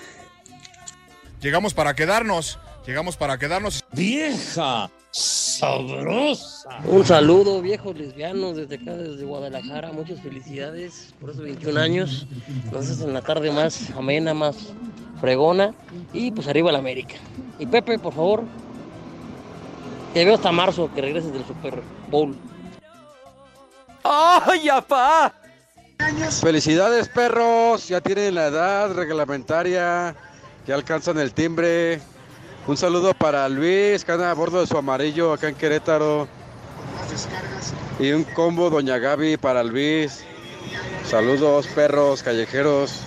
[1.41, 2.59] Llegamos para quedarnos.
[2.87, 3.85] Llegamos para quedarnos.
[3.93, 4.91] ¡Vieja!
[5.13, 6.81] ¡Sabrosa!
[6.85, 9.93] Un saludo, viejos lesbianos, desde acá, desde Guadalajara.
[9.93, 12.27] Muchas felicidades por esos 21 años.
[12.73, 14.57] Nos hacen la tarde más amena, más
[15.21, 15.75] fregona.
[16.13, 17.17] Y pues arriba la América.
[17.59, 18.45] Y Pepe, por favor,
[20.15, 22.37] te veo hasta marzo que regreses del Super Bowl.
[24.05, 25.35] ¡Ay, apá!
[26.41, 27.89] Felicidades, perros.
[27.89, 30.15] Ya tienen la edad reglamentaria.
[30.67, 32.01] Ya alcanzan el timbre.
[32.67, 36.29] Un saludo para Luis, que anda a bordo de su amarillo acá en Querétaro.
[37.99, 40.25] Y un combo Doña Gaby para Luis.
[41.05, 43.03] Saludos, perros callejeros.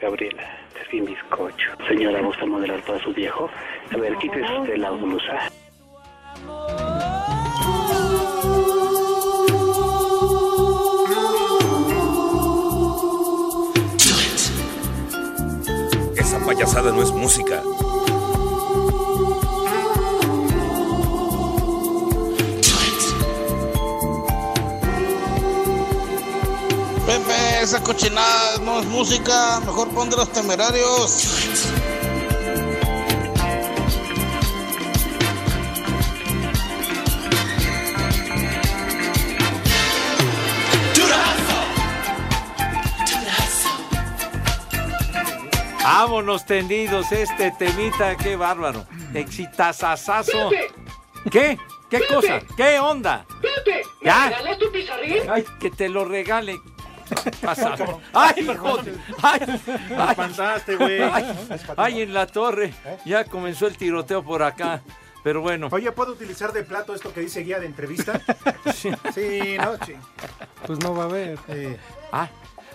[0.00, 0.42] Gabriela,
[0.80, 1.70] es bien bizcocho.
[1.88, 3.50] Señora, ¿gusta modelar para su viejo?
[3.92, 5.50] A ver, quítese usted la blusa.
[16.16, 17.62] Esa payasada no es música.
[27.06, 31.50] Pepe, esa cochinada no es música, mejor pon de los temerarios.
[45.82, 48.86] Vámonos tendidos, este temita, qué bárbaro.
[49.12, 50.50] Exitazazazo.
[51.30, 51.58] ¿Qué?
[51.90, 52.14] ¿Qué Pepe.
[52.14, 52.40] cosa?
[52.56, 53.26] ¿Qué onda?
[53.40, 54.28] Pepe, ¿me ¿Ya?
[54.30, 55.30] regalas tu pizarrín?
[55.30, 56.60] Ay, que te lo regale.
[57.40, 57.74] Pasa.
[58.12, 58.78] Ay, hijo
[59.22, 61.02] Ay, ay, espantaste, güey.
[61.02, 61.36] Ay,
[61.76, 62.74] ay, en la torre.
[63.04, 64.82] Ya comenzó el tiroteo por acá.
[65.22, 65.68] Pero bueno.
[65.72, 68.20] Oye, ¿puedo utilizar de plato esto que dice guía de entrevista?
[68.74, 69.94] Sí, no, sí.
[70.66, 71.38] Pues no va a haber.
[72.12, 72.28] Ah,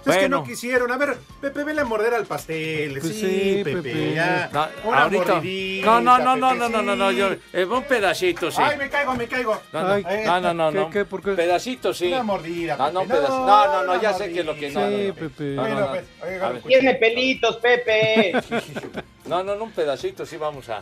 [0.06, 0.92] Es que no quisieron.
[0.92, 3.00] A ver, Pepe, vele a morder al pastel.
[3.00, 4.14] Pues sí, sí, Pepe, Pepe.
[4.16, 4.50] ya.
[4.52, 5.34] No, Una ahorita.
[5.36, 8.62] mordidita, No, no, no, no, Pepe, no, no, no, no, yo, eh, un pedacito, sí.
[8.64, 9.60] Ay, me caigo, me caigo.
[9.74, 10.90] No, no, Ay, no, no, no, ¿qué, no.
[10.90, 11.32] qué, por qué?
[11.32, 12.08] Pedacito, sí.
[12.08, 13.20] Una mordida, No, no, un Pepe.
[13.20, 14.80] pedazo- No, no, no, no, una ya sé que lo que no.
[14.88, 15.14] Sí, no, no.
[15.16, 15.44] Pepe.
[15.44, 16.52] No, no, Bueno, no.
[16.62, 16.64] pues.
[16.66, 18.34] Tiene pelitos, Pepe.
[19.26, 20.82] No, no, no, un pedacito, sí vamos a,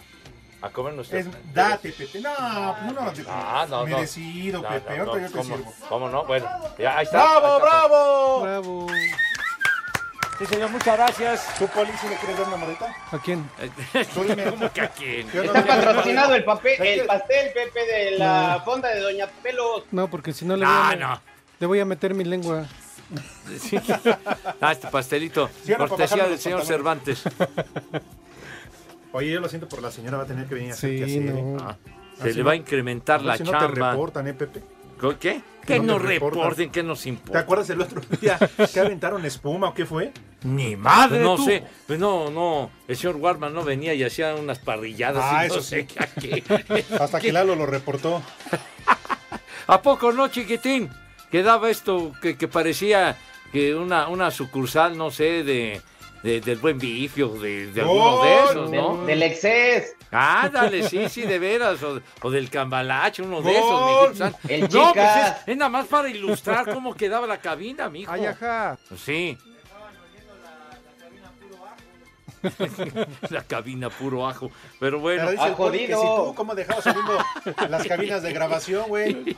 [0.62, 1.17] a comer nuestro.
[1.20, 2.20] Es- date, Pepe.
[2.20, 3.86] No, pues no, Ah, no, no.
[3.86, 4.98] Merecido, No, Pepe.
[4.98, 5.74] no, Ahorita no, yo te ¿cómo, sirvo.
[5.89, 6.26] ¿Cómo no?
[6.26, 6.48] Bueno,
[6.80, 7.17] ya, ahí está.
[7.39, 7.65] ¡Bravo, ahí está.
[7.88, 8.41] bravo!
[8.41, 8.88] Bravo.
[10.39, 11.56] Sí, señor, muchas gracias.
[11.58, 12.96] ¿Tú, Poli, si le quieres dar una mordita?
[13.12, 13.50] ¿A quién?
[14.13, 14.43] Tú dime.
[14.52, 15.28] ¿Cómo que a quién?
[15.32, 19.84] Yo no Está patrocinado el papel, el pastel, Pepe, de la fonda de Doña Pelos.
[19.91, 21.22] No, porque si no le voy No, a, no.
[21.60, 22.65] le voy a meter mi lengua.
[23.60, 23.80] Sí.
[24.62, 25.50] Ah, este pastelito.
[25.78, 26.67] Cortesía del señor pantalones.
[26.67, 27.24] Cervantes.
[29.18, 30.98] Oye, yo lo siento por la señora, va a tener que venir a hacer Sí,
[30.98, 31.42] qué hacer, ¿eh?
[31.44, 31.58] no.
[31.60, 31.78] Ah,
[32.20, 33.68] Ah, se le no- va a incrementar la si no chamba.
[33.68, 34.62] te reportan, ¿eh, Pepe?
[35.20, 35.42] ¿Qué?
[35.62, 36.40] Que Que no nos te reportan.
[36.42, 37.40] reporten, que nos ¿Te importa.
[37.40, 38.40] acuerdas el otro día
[38.74, 40.12] que aventaron espuma o qué fue?
[40.44, 41.20] Ni madre.
[41.20, 41.46] No tú.
[41.46, 45.24] sé, pues no, no, el señor Warman no venía y hacía unas parrilladas.
[45.28, 45.88] Ah, y no eso sé sí.
[45.88, 46.86] qué, a qué.
[47.00, 48.22] Hasta que Lalo lo reportó.
[49.68, 50.90] ¿A poco no, chiquitín?
[51.32, 53.18] Quedaba esto que, que parecía
[53.52, 55.82] que una, una sucursal, no sé, de,
[56.28, 58.98] de- del buen bifio, de, de alguno de esos, ¿no?
[58.98, 59.96] Del, del exces.
[60.12, 64.06] Ah, dale, sí, sí, de veras, o, o del cambalache, uno de Gol.
[64.06, 64.38] esos, santo.
[64.48, 68.12] El No, pues es, es nada más para ilustrar cómo quedaba la cabina, mijo.
[68.12, 68.78] Ay, ajá.
[69.06, 69.38] Sí.
[73.30, 74.52] la cabina puro ajo.
[74.80, 77.18] Pero bueno, Pero dice el Poli que si tú, ¿cómo dejabas saliendo
[77.70, 79.36] las cabinas de grabación, güey?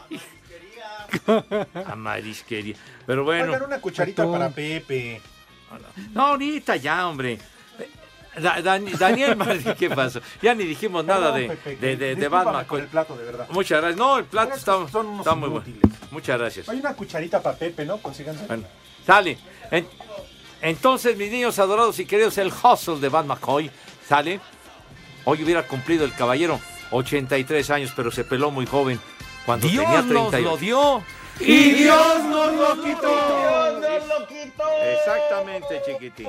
[1.86, 2.75] a marisquería.
[3.08, 5.21] Pero bueno, Oigan, una cucharita para Pepe.
[6.13, 7.39] No, ahorita ya, hombre.
[8.38, 10.21] Da- Dan- Daniel Martí, ¿qué pasó?
[10.41, 11.47] Ya ni dijimos nada de,
[11.82, 12.65] de, de, de Batman.
[12.65, 13.47] por el plato, de verdad.
[13.49, 13.97] Muchas gracias.
[13.97, 15.65] No, el plato está, estos son unos está muy bueno.
[16.12, 16.69] Muchas gracias.
[16.69, 17.97] Hay una cucharita para Pepe, ¿no?
[17.97, 18.45] Consíganse.
[18.45, 18.63] Bueno,
[19.05, 19.38] sale.
[19.71, 19.88] En-
[20.62, 23.69] entonces, mis niños adorados y queridos, el hustle de Van McCoy
[24.08, 24.39] sale.
[25.25, 26.60] Hoy hubiera cumplido el caballero
[26.91, 28.99] 83 años, pero se peló muy joven
[29.45, 31.03] cuando tenía 30 dio.
[31.39, 33.80] ¡Y Dios nos lo Dios quitó!
[33.80, 34.63] nos lo quitó.
[34.84, 36.28] Exactamente, chiquitín.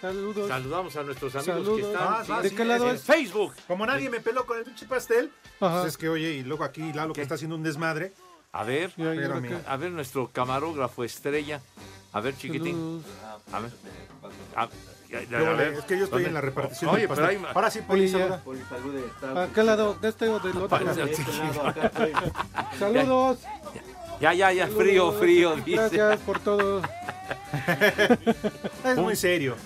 [0.00, 0.46] Saludos.
[0.48, 1.76] Saludamos a nuestros amigos Saludos.
[1.80, 3.02] que están Ah, ah, ¿De sí, qué lado en es?
[3.02, 3.52] Facebook.
[3.66, 5.80] Como nadie me peló con el pinche pastel, Ajá.
[5.80, 8.12] pues es que, oye, y luego aquí Lalo que está haciendo un desmadre.
[8.52, 9.58] A ver, ahora qué.
[9.66, 11.60] a ver nuestro camarógrafo estrella.
[12.12, 13.02] A ver, chiquitín.
[13.10, 13.42] Saludos.
[13.52, 13.70] A ver.
[14.56, 14.68] A,
[15.08, 16.28] ya- ya- es que yo estoy ¿Dónde?
[16.28, 18.40] en la repartición Oye, pero hay- Ahora sí, Poli, Oye, ya.
[18.68, 19.42] saluda.
[19.44, 19.94] ¿A qué lado?
[20.00, 20.68] ¿De este o del otro?
[20.68, 20.94] Para-
[22.78, 23.38] Saludos.
[24.20, 25.20] Ya, ya, ya, frío, Saludos.
[25.20, 25.72] frío, dice.
[25.76, 26.82] Gracias por todo.
[28.84, 29.56] Es muy serio.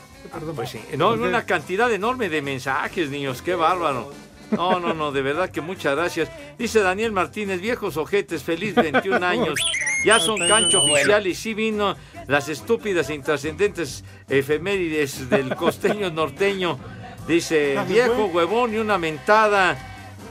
[0.54, 4.12] Pues sí, no, una cantidad enorme de mensajes, niños, qué bárbaro.
[4.50, 6.30] No, no, no, de verdad que muchas gracias.
[6.58, 9.58] Dice Daniel Martínez, viejos ojetes, feliz 21 años.
[10.04, 16.78] Ya son cancho oficial y sí vino las estúpidas e intrascendentes efemérides del costeño norteño.
[17.26, 19.88] Dice, viejo huevón y una mentada.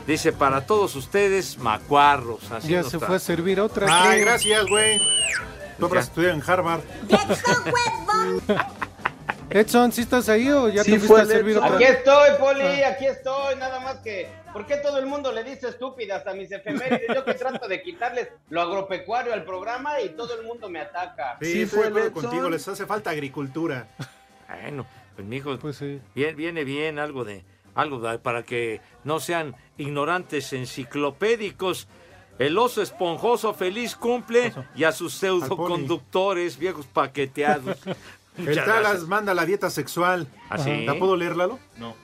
[0.07, 2.51] Dice, para todos ustedes, macuarros.
[2.51, 3.87] Así Ya se fue a servir otra.
[3.89, 4.99] Ay, gracias, güey.
[5.79, 6.81] Tú habrás estudiado en Harvard.
[9.49, 11.65] Edson, ¿sí estás ahí o ya Sí te fuiste a servir Edson.
[11.65, 11.75] otra?
[11.77, 12.37] Aquí estoy, Ah.
[12.39, 14.29] Poli, aquí estoy, nada más que.
[14.53, 17.07] ¿Por qué todo el mundo le dice estúpidas a mis efemérides?
[17.15, 21.37] Yo que trato de quitarles lo agropecuario al programa y todo el mundo me ataca.
[21.41, 23.87] Sí, Sí estoy fue de acuerdo contigo, les hace falta agricultura.
[24.49, 24.85] Bueno,
[25.15, 26.01] pues mijo, Pues sí.
[26.13, 31.87] viene bien algo de algo de- para que no sean ignorantes enciclopédicos.
[32.37, 37.77] El oso esponjoso feliz cumple y a sus pseudoconductores, viejos paqueteados.
[38.37, 40.27] El Talas manda la dieta sexual.
[40.49, 40.85] ¿Así?
[40.85, 41.59] ¿La puedo leer, Lalo?
[41.77, 41.95] No.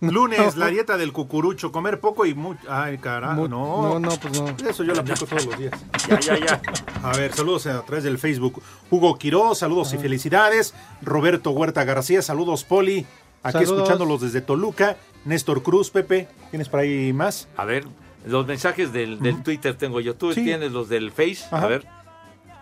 [0.12, 2.60] Lunes, la dieta del cucurucho, comer poco y mucho.
[2.68, 3.82] Ay, carajo, no.
[3.82, 4.48] no, no, pues no.
[4.68, 5.72] Eso yo lo aplico todos los días.
[6.08, 6.60] Ya, ya, ya.
[7.02, 8.62] A ver, saludos a través del Facebook.
[8.90, 10.74] Hugo Quiroz, saludos y felicidades.
[11.02, 13.06] Roberto Huerta García, saludos, Poli.
[13.42, 13.78] Aquí Saludos.
[13.78, 14.96] escuchándolos desde Toluca.
[15.24, 16.28] Néstor Cruz, Pepe.
[16.50, 17.48] ¿Tienes por ahí más?
[17.56, 17.84] A ver,
[18.26, 20.14] los mensajes del, del Twitter tengo yo.
[20.16, 20.42] Tú Sí.
[20.44, 21.44] tienes los del Face.
[21.50, 21.86] A ver.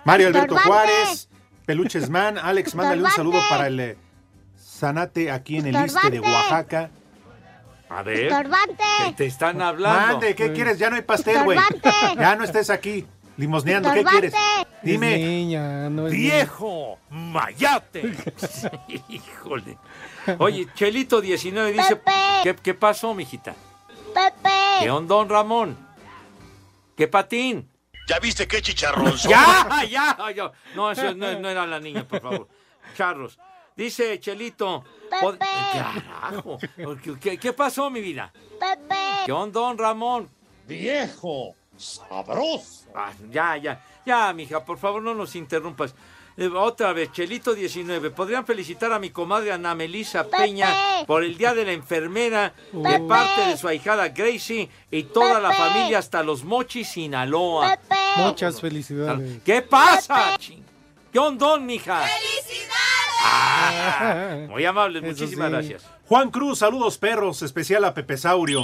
[0.04, 0.56] Mario Alberto.
[0.56, 1.28] Juárez,
[1.66, 3.96] Peluches Man, Alex, mándale un saludo para el eh,
[4.60, 6.20] Zanate aquí en el Iste de.
[6.20, 6.90] Oaxaca.
[7.90, 8.16] A ver.
[8.16, 8.84] ¿Qué Estorbante.
[9.16, 10.12] te están hablando?
[10.14, 10.78] Mande, ¿qué quieres?
[10.78, 11.58] Ya no hay pastel, güey.
[11.58, 12.20] Estorbante.
[12.20, 14.34] Ya no estés aquí limosneando, ¿qué quieres?
[14.82, 15.14] Dime.
[15.14, 16.98] Es niña, no es ¡Viejo!
[17.10, 18.12] ¡Mayate!
[19.08, 19.78] Híjole.
[20.38, 22.00] Oye, Chelito 19 dice.
[22.42, 23.54] ¿Qué, qué pasó, mijita?
[24.14, 24.50] Pepe.
[24.80, 25.78] ¿Qué onda, don Ramón?
[26.96, 27.68] ¿Qué patín?
[28.08, 29.14] ¿Ya viste qué chicharrón?
[29.16, 29.84] ¡Ya!
[29.88, 30.16] ¡Ya!
[30.34, 30.52] ya.
[30.74, 32.48] No, eso no, no era la niña, por favor.
[32.96, 33.38] Charros.
[33.76, 34.84] Dice Chelito.
[35.38, 36.58] Carajo.
[37.20, 38.32] ¿Qué, pasó, mi vida?
[38.58, 38.94] Pepe.
[39.26, 40.28] ¿Qué onda, don Ramón?
[40.66, 42.88] Viejo, sabroso.
[42.94, 45.94] Ah, ya, ya, ya, mija, por favor no nos interrumpas.
[46.36, 48.10] Eh, otra vez, Chelito 19.
[48.10, 50.72] ¿Podrían felicitar a mi comadre Ana Melisa Peña
[51.04, 53.08] por el Día de la Enfermera de Pepe.
[53.08, 55.62] parte de su ahijada Gracie y toda la Pepe.
[55.62, 57.76] familia hasta Los Mochis, Sinaloa?
[58.18, 59.42] Muchas felicidades.
[59.44, 60.38] ¿Qué pasa?
[61.12, 62.04] ¿Qué ondón, mija?
[63.30, 65.52] Ah, muy amables, Eso muchísimas sí.
[65.52, 65.86] gracias.
[66.06, 68.62] Juan Cruz, saludos perros, especial a Pepe Saurio.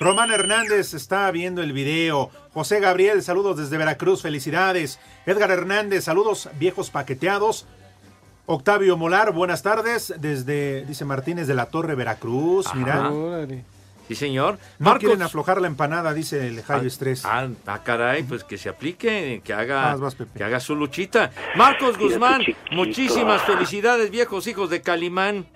[0.00, 2.30] Román Hernández está viendo el video.
[2.52, 4.98] José Gabriel, saludos desde Veracruz, felicidades.
[5.26, 7.66] Edgar Hernández, saludos viejos paqueteados.
[8.46, 13.10] Octavio Molar, buenas tardes, desde, dice Martínez de la Torre, Veracruz, mira.
[13.12, 13.64] Órale.
[14.12, 14.58] Sí, señor.
[14.78, 17.24] No Marcos- quieren aflojar la empanada, dice el Jairo Estrés.
[17.24, 21.30] Ah, ah, caray, pues que se aplique, que haga, Vas, que haga su luchita.
[21.56, 22.42] Marcos Guzmán,
[22.72, 25.46] muchísimas felicidades, viejos hijos de Calimán.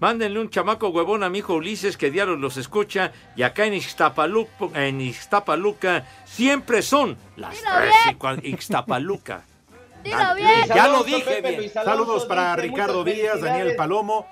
[0.00, 3.12] Mándenle un chamaco huevón a mi hijo Ulises, que diario los escucha.
[3.36, 8.16] Y acá en Ixtapaluca, en Ixtapaluca siempre son las Dilo tres bien.
[8.16, 9.42] y cua- Ixtapaluca.
[10.04, 10.50] Dilo Ah, bien.
[10.74, 11.72] Ya lo dije Pepe bien.
[11.72, 13.74] Saludos para Ricardo Díaz, Daniel.
[13.76, 14.26] Palomo.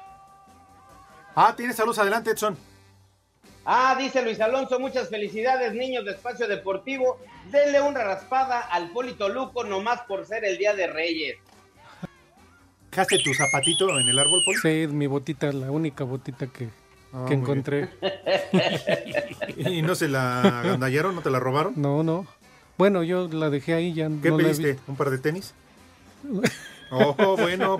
[1.34, 2.58] Ah, tienes saludos adelante, Edson.
[3.64, 7.18] Ah, dice Luis Alonso, muchas felicidades, niños de Espacio Deportivo.
[7.50, 11.36] Denle una raspada al Polito Luco nomás por ser el Día de Reyes.
[12.90, 14.58] ¿Dejaste tu zapatito en el árbol, Poli?
[14.58, 16.68] Sí, mi botita, la única botita que,
[17.12, 17.90] Ah, que encontré.
[19.56, 21.14] ¿Y no se la agandallaron?
[21.14, 21.74] ¿No te la robaron?
[21.76, 22.26] No, no.
[22.78, 24.08] Bueno, yo la dejé ahí ya.
[24.22, 24.78] ¿Qué no la he pediste?
[24.88, 25.54] ¿Un par de tenis?
[26.94, 27.78] Oh, bueno.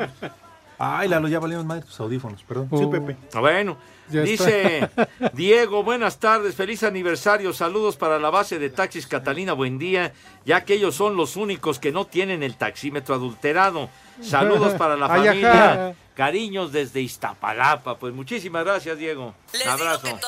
[0.79, 2.69] Ay, Lalo, ya valieron más tus audífonos, perdón.
[2.71, 2.91] Sí, Oh.
[2.91, 3.17] Pepe.
[3.39, 3.77] Bueno,
[4.11, 4.89] Ya dice
[5.33, 10.13] Diego, buenas tardes, feliz aniversario, saludos para la base de taxis Catalina Buendía,
[10.45, 13.89] ya que ellos son los únicos que no tienen el taxímetro adulterado.
[14.21, 17.97] Saludos para la familia, cariños desde Iztapalapa.
[17.99, 19.35] Pues muchísimas gracias, Diego.
[19.65, 20.19] Un abrazo.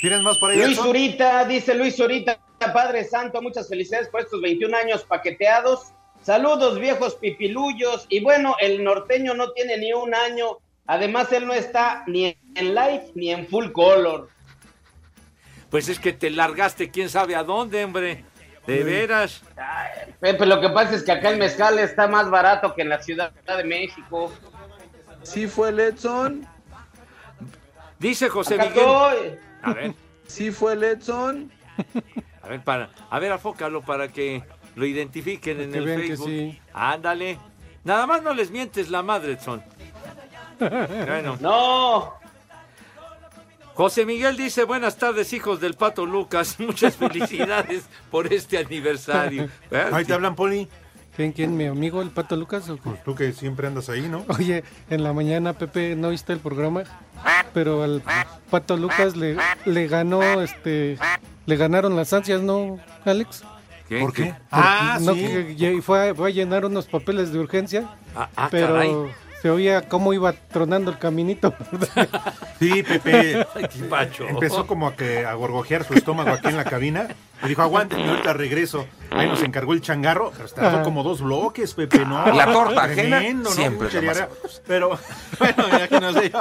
[0.00, 0.76] ¿Tienes más por ahí, Luis?
[0.78, 5.92] Zurita, dice Luis Zurita, Padre Santo, muchas felicidades por estos 21 años paqueteados.
[6.24, 8.06] Saludos, viejos pipilullos.
[8.08, 10.58] Y bueno, el norteño no tiene ni un año.
[10.86, 14.30] Además, él no está ni en live ni en full color.
[15.68, 18.24] Pues es que te largaste quién sabe a dónde, hombre.
[18.66, 19.42] De veras.
[20.18, 23.02] Pepe, lo que pasa es que acá el mezcal está más barato que en la
[23.02, 24.32] Ciudad de México.
[25.22, 26.46] ¿Sí fue el Edson?
[27.98, 28.78] Dice José Acá Miguel.
[28.84, 29.38] estoy.
[29.62, 29.94] A ver,
[30.26, 31.52] ¿Sí fue el Edson?
[32.42, 34.42] a ver, para, a ver, afócalo para que
[34.74, 36.28] lo identifiquen en el Facebook.
[36.28, 36.60] sí.
[36.72, 37.38] Ándale.
[37.84, 39.62] Nada más no les mientes la madre, Edson.
[40.58, 41.36] Bueno.
[41.40, 42.14] No.
[43.74, 46.56] José Miguel dice, buenas tardes, hijos del Pato Lucas.
[46.60, 49.48] Muchas felicidades por este aniversario.
[49.92, 50.68] Ahí te hablan, Poli.
[51.16, 51.56] ¿Quién, quién?
[51.56, 52.68] ¿Mi amigo el Pato Lucas?
[52.70, 52.76] o?
[52.76, 54.24] Pues tú que siempre andas ahí, ¿no?
[54.36, 56.82] Oye, en la mañana, Pepe, ¿no viste el programa?
[57.52, 58.02] Pero al
[58.50, 60.98] Pato Lucas le, le ganó, este,
[61.46, 63.44] le ganaron las ansias, ¿no, Alex?
[63.88, 64.00] ¿Qué?
[64.00, 64.24] ¿Por qué?
[64.24, 65.20] Porque Ah, no, sí.
[65.58, 68.94] que- fue, a, fue a llenar unos papeles de urgencia, Ah, ah, pero caray.
[69.42, 71.54] se oía cómo iba tronando el caminito.
[72.60, 73.46] Sí, Pepe.
[73.54, 74.26] Ay, qué pacho.
[74.28, 77.08] Empezó como a, que, a gorgojear su estómago aquí en la cabina.
[77.42, 78.86] Y dijo, aguántenme, ahorita regreso.
[79.10, 80.30] Ahí nos encargó el changarro.
[80.34, 82.24] Pero se tardó como dos bloques, Pepe, ¿no?
[82.32, 83.54] La torta ajena Tremendo, ¿no?
[83.56, 83.88] siempre.
[84.66, 84.98] Pero,
[85.38, 86.40] bueno, ya que no sé yo.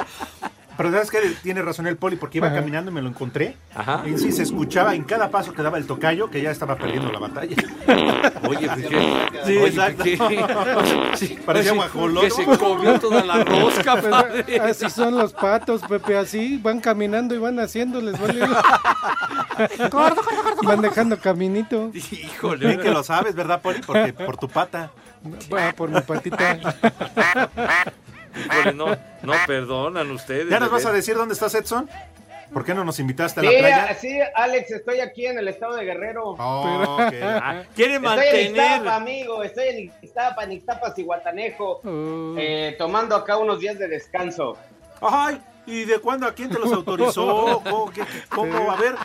[0.77, 2.57] Pero sabes que tiene razón el poli porque iba Ajá.
[2.57, 3.57] caminando y me lo encontré.
[3.75, 4.03] Ajá.
[4.05, 7.11] Y sí, se escuchaba en cada paso que daba el tocayo que ya estaba perdiendo
[7.11, 7.55] la batalla.
[8.47, 9.19] Oye, pues, ¿qué?
[9.45, 10.03] Sí, Oye, exacto.
[10.03, 10.17] ¿qué?
[11.15, 12.21] Sí, Parecía sí, guajoloto.
[12.21, 14.59] Que se comió toda la rosca, Pues, padre.
[14.59, 18.39] así son los patos, Pepe, así van caminando y van haciendo, les vale.
[20.63, 21.91] Van dejando caminito.
[21.93, 22.67] Híjole.
[22.67, 23.81] Bien que lo sabes, ¿verdad, Poli?
[23.85, 24.91] Porque por tu pata.
[25.53, 26.57] Va por mi patita.
[28.75, 28.87] No,
[29.21, 30.49] no perdonan ustedes.
[30.49, 31.89] ¿Ya nos vas a decir dónde estás, Edson?
[32.51, 33.93] ¿Por qué no nos invitaste a la Sí, playa?
[33.95, 36.35] sí, Alex, estoy aquí en el estado de Guerrero.
[36.37, 37.13] Oh, ok.
[37.23, 38.45] Ah, quiere Estoy en mantener.
[38.51, 39.43] Ixtapa, amigo.
[39.43, 41.81] Estoy en Ixtapa, en Ixtapas y Guatanejo.
[41.83, 42.35] Oh.
[42.37, 44.55] eh, tomando acá unos días de descanso.
[45.01, 47.61] Ay, ¿y de cuándo a quién te los autorizó?
[47.63, 47.89] ¿Cómo?
[47.91, 48.71] ¿Qué- qué- cómo?
[48.71, 48.95] A ver.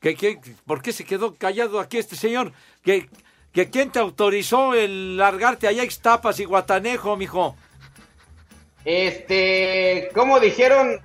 [0.00, 2.52] ¿Qué, qué, por qué se quedó callado aquí este señor?
[2.82, 3.08] ¿Que,
[3.56, 7.56] que quién te autorizó el largarte allá a Ixtapas y Guatanejo, mijo?
[8.84, 11.00] Este, ¿cómo dijeron?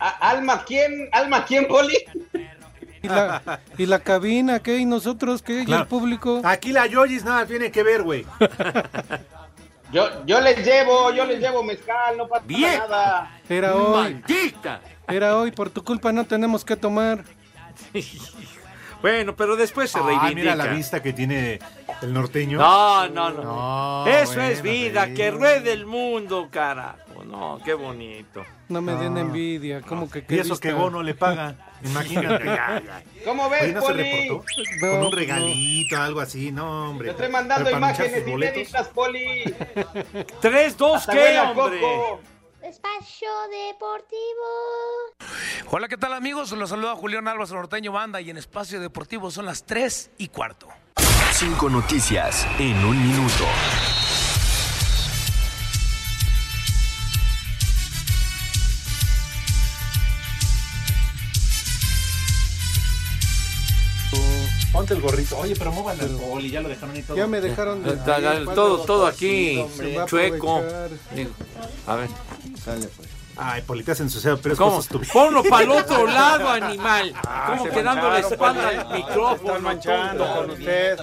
[0.00, 1.08] A- ¿Alma quién?
[1.12, 1.96] ¿Alma quién, Poli?
[3.02, 4.78] ¿Y la, y la cabina qué?
[4.78, 5.60] ¿Y nosotros qué?
[5.62, 5.82] ¿Y Claro.
[5.82, 6.40] el público?
[6.42, 8.26] Aquí la Yoyis nada tiene que ver, güey.
[9.92, 12.76] Yo, yo les llevo, yo les llevo mezcal, no pasa Bien.
[12.78, 13.40] nada.
[13.48, 14.12] Era hoy.
[14.14, 14.82] ¡Maldita!
[15.08, 17.24] Era hoy, por tu culpa no tenemos que tomar.
[19.00, 20.34] Bueno, pero después se Ah, reivindica.
[20.34, 21.60] mira la vista que tiene
[22.02, 22.58] el norteño.
[22.58, 23.42] No, no, no.
[23.44, 26.98] No, Eso bueno, es vida, que ruede el mundo, carajo.
[27.24, 28.44] No, qué bonito.
[28.68, 29.20] No me den No.
[29.20, 30.68] envidia, como que Y qué eso vista?
[30.68, 31.54] que Bono le paga.
[31.84, 32.44] Imagínate.
[32.44, 33.02] ya, ya.
[33.24, 34.02] ¿Cómo ves, Oye, ¿no se Poli?
[34.02, 34.44] reportó?
[34.56, 35.10] No, Con un no.
[35.10, 37.06] regalito, algo así, no, hombre.
[37.08, 39.54] Te estoy mandando imágenes inéditas, Poli.
[40.40, 41.80] ¿Tres, dos, qué, hombre?
[41.80, 42.20] coco.
[42.62, 44.48] Espacio Deportivo.
[45.70, 46.50] Hola, ¿qué tal amigos?
[46.52, 50.68] Los saluda Julián Álvarez Norteño Banda y en Espacio Deportivo son las 3 y cuarto.
[51.32, 53.44] Cinco noticias en un minuto.
[64.78, 65.36] Ponte el gorrito.
[65.38, 67.16] Oye, pero muevan el poli, ya lo dejaron ahí todo.
[67.16, 67.96] Ya me dejaron de...
[68.54, 69.60] Todo, todo aquí,
[70.00, 70.62] a chueco.
[71.16, 71.30] Digo,
[71.84, 72.08] A ver.
[73.40, 74.80] Ay, Poli, te has ensuciado, pero es ¿Cómo?
[74.82, 75.10] tuyas.
[75.10, 77.12] Ponlo para el otro lado, animal.
[77.26, 79.60] Ah, ¿Cómo se quedando la espalda al micrófono?
[79.60, 80.40] manchando tonto?
[80.40, 80.98] con usted.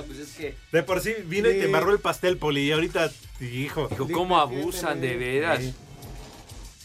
[0.71, 1.59] De por sí vino y Sí.
[1.59, 3.09] te embarró el pastel, Poli, y ahorita,
[3.41, 3.87] hijo.
[3.89, 5.59] Dijo, ¿cómo abusan de veras?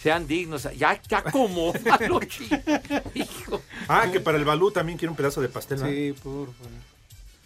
[0.02, 0.62] Sean dignos.
[0.76, 1.48] Ya, ya chico.
[3.14, 3.62] Hijo.
[3.88, 5.86] Ah, que para el Balú también quiere un pedazo de pastel, ¿no?
[5.86, 6.72] Sí, por favor.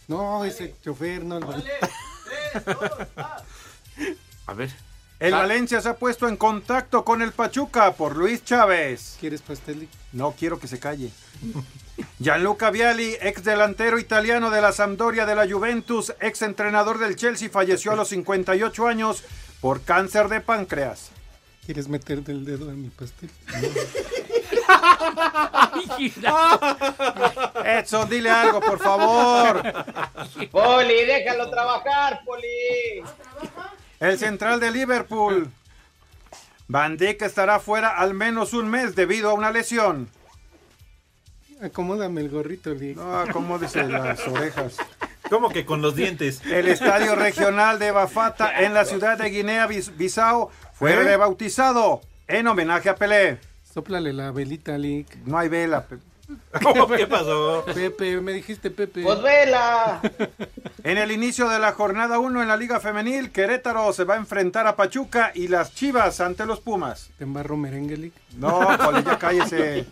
[0.06, 1.38] No, ese chofer no.
[1.38, 1.64] el-
[4.46, 4.70] A ver.
[5.20, 9.16] El Valencia se ha puesto en contacto con el Pachuca por Luis Chávez.
[9.20, 9.88] ¿Quieres pastel?
[10.12, 11.10] No quiero que se calle.
[12.18, 17.48] Gianluca Vialli, ex delantero italiano de la Sampdoria de la Juventus, ex entrenador del Chelsea,
[17.48, 19.22] falleció a los 58 años
[19.60, 21.10] por cáncer de páncreas.
[21.64, 23.30] ¿Quieres meterte el dedo en mi pastel?
[27.64, 29.62] Edson, dile algo, por favor.
[30.50, 33.02] Poli, déjalo trabajar, Poli.
[34.00, 35.50] El central de Liverpool.
[36.68, 40.08] Van Dijk estará fuera al menos un mes debido a una lesión.
[41.62, 42.96] Acomódame el gorrito, Lick.
[42.96, 44.76] No, acomódese las orejas.
[45.30, 46.42] ¿Cómo que con los dientes?
[46.44, 50.50] El estadio regional de Bafata en la ciudad de Guinea-Bissau
[50.92, 51.04] fue ¿Eh?
[51.04, 53.38] rebautizado en homenaje a Pelé.
[53.72, 55.16] Sóplale la velita, Lick.
[55.24, 55.84] No hay vela.
[55.86, 55.98] Pe-
[56.96, 57.64] ¿Qué pasó?
[57.74, 59.02] Pepe, me dijiste Pepe.
[59.02, 60.00] Pues vela.
[60.84, 64.16] En el inicio de la jornada 1 en la Liga Femenil, Querétaro se va a
[64.18, 67.08] enfrentar a Pachuca y las Chivas ante los Pumas.
[67.16, 68.12] ¿Te embarro merengue, Lick?
[68.36, 69.86] No, Poli, ya cállese.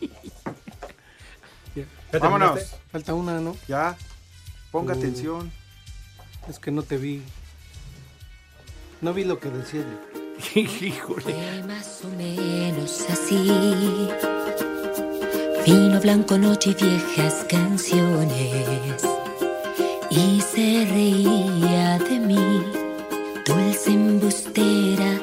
[1.74, 1.84] Ya.
[2.18, 2.76] Vámonos.
[2.90, 3.56] Falta una, ¿no?
[3.68, 3.96] Ya.
[4.70, 4.98] Ponga Uh.
[4.98, 5.50] atención.
[6.46, 7.22] Es que no te vi.
[9.00, 10.11] No vi lo que decías, Lick.
[11.22, 13.50] Fue más o menos así.
[15.64, 19.02] Vino blanco, noche y viejas canciones.
[20.10, 22.62] Y se reía de mí.
[23.46, 25.18] Dulce embustera,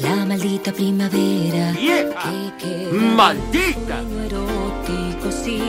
[0.00, 1.72] la maldita primavera.
[1.72, 2.10] Que
[2.58, 4.00] queda ¡Maldita!
[4.26, 5.60] erótico, sí.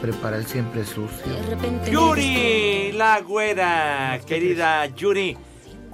[0.00, 1.32] Prepara el siempre sucio.
[1.32, 5.36] De repente Yuri, la güera, querida Yuri.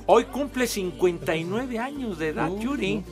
[0.07, 3.03] Hoy cumple 59 años de edad, Yuri.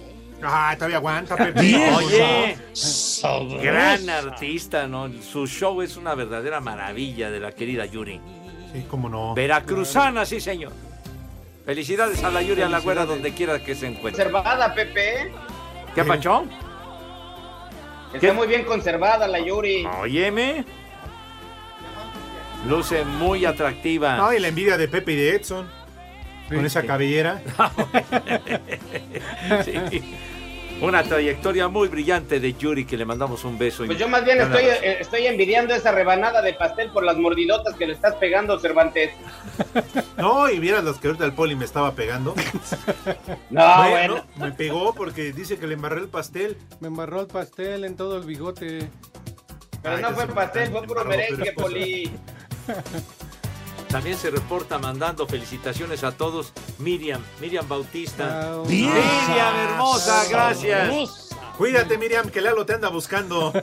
[0.42, 1.60] Ah, todavía aguanta, Pepe.
[1.60, 2.56] Bien, Oye,
[3.62, 5.10] gran artista, ¿no?
[5.22, 8.20] Su show es una verdadera maravilla de la querida Yuri.
[8.72, 9.34] Sí, cómo no.
[9.34, 10.72] Veracruzana, sí, señor.
[11.64, 14.24] Felicidades a la Yuri, a la güera, donde quiera que se encuentre.
[14.24, 15.32] Conservada, Pepe.
[15.94, 16.50] ¿Qué pachón?
[18.14, 19.86] Está muy bien conservada la Yuri.
[20.00, 20.64] Óyeme.
[22.66, 24.16] Luce muy atractiva.
[24.16, 25.79] No, y la envidia de Pepe y de Edson.
[26.50, 27.40] Con esa cabellera.
[29.64, 29.72] Sí.
[30.80, 33.84] Una trayectoria muy brillante de Yuri, que le mandamos un beso.
[33.84, 37.74] Pues yo más bien estoy, eh, estoy envidiando esa rebanada de pastel por las mordidotas
[37.76, 39.10] que le estás pegando, Cervantes.
[40.16, 42.34] No, y vieras los que ahorita el poli me estaba pegando.
[43.50, 44.24] No, bueno.
[44.36, 46.56] Me pegó porque dice que le embarré el pastel.
[46.80, 48.88] Me embarró el pastel en todo el bigote.
[49.82, 52.10] Pero Ay, no fue se- pastel, fue puro merengue, Poli.
[53.90, 56.52] También se reporta mandando felicitaciones a todos.
[56.78, 58.56] Miriam, Miriam Bautista.
[58.68, 58.88] Bien.
[58.92, 61.28] Miriam, hermosa, gracias.
[61.58, 63.52] Cuídate, Miriam, que Lalo te anda buscando.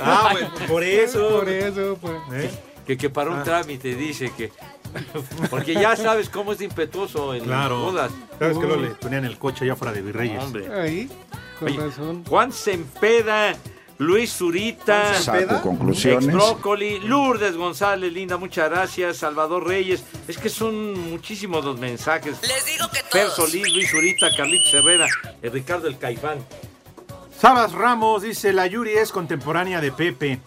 [0.00, 1.28] ah, pues, por eso.
[1.40, 2.16] Por eso, pues.
[2.32, 2.50] ¿Eh?
[2.86, 3.44] Que, que para un Ah.
[3.44, 4.52] trámite dice que.
[5.50, 7.76] Porque ya sabes cómo es de impetuoso en Claro.
[7.76, 8.12] las bodas.
[8.38, 10.42] ¿Sabes que lo le ponían el coche allá fuera de Virreyes?
[10.42, 10.72] Hombre.
[10.72, 11.10] Ahí,
[11.58, 12.24] con Oye, razón.
[12.24, 13.54] Juan Sempeda,
[13.98, 16.26] Luis Zurita, Saco conclusiones.
[16.26, 19.16] Ex Brócoli, Lourdes González, linda, muchas gracias.
[19.16, 22.40] Salvador Reyes, es que son muchísimos los mensajes.
[22.42, 23.50] Les digo que Fer todos.
[23.50, 25.06] Solís, Luis Zurita, Carlitos Herrera,
[25.42, 26.38] eh, Ricardo el Caifán.
[27.36, 30.40] Sabas Ramos dice, la Yuri es contemporánea de Pepe.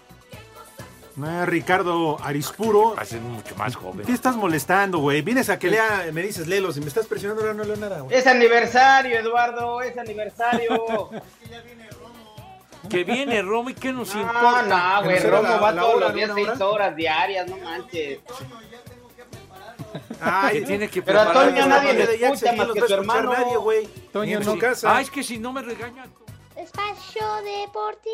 [1.18, 2.95] No, Ricardo Arispuro.
[2.95, 4.06] Va a ser mucho más joven.
[4.06, 5.22] ¿Qué estás molestando, güey?
[5.22, 7.99] Vienes a que lea, me dices, léelos y me estás presionando, ahora no leo nada,
[7.99, 8.16] güey.
[8.16, 11.10] Es aniversario, Eduardo, es aniversario.
[12.90, 14.64] Que viene Romo y que nos No, importa.
[15.00, 17.58] no, güey, ¿Que nos Romo va la todos hora los días seis horas diarias, no
[17.58, 18.20] manches.
[20.52, 23.62] que tiene que Pero a preparar Toño nadie le escucha más que su hermano.
[23.62, 23.88] güey.
[24.14, 24.96] Ni en su casa.
[24.98, 26.10] Ah, es que si no me regañan.
[26.56, 28.12] Espacio Deportivo.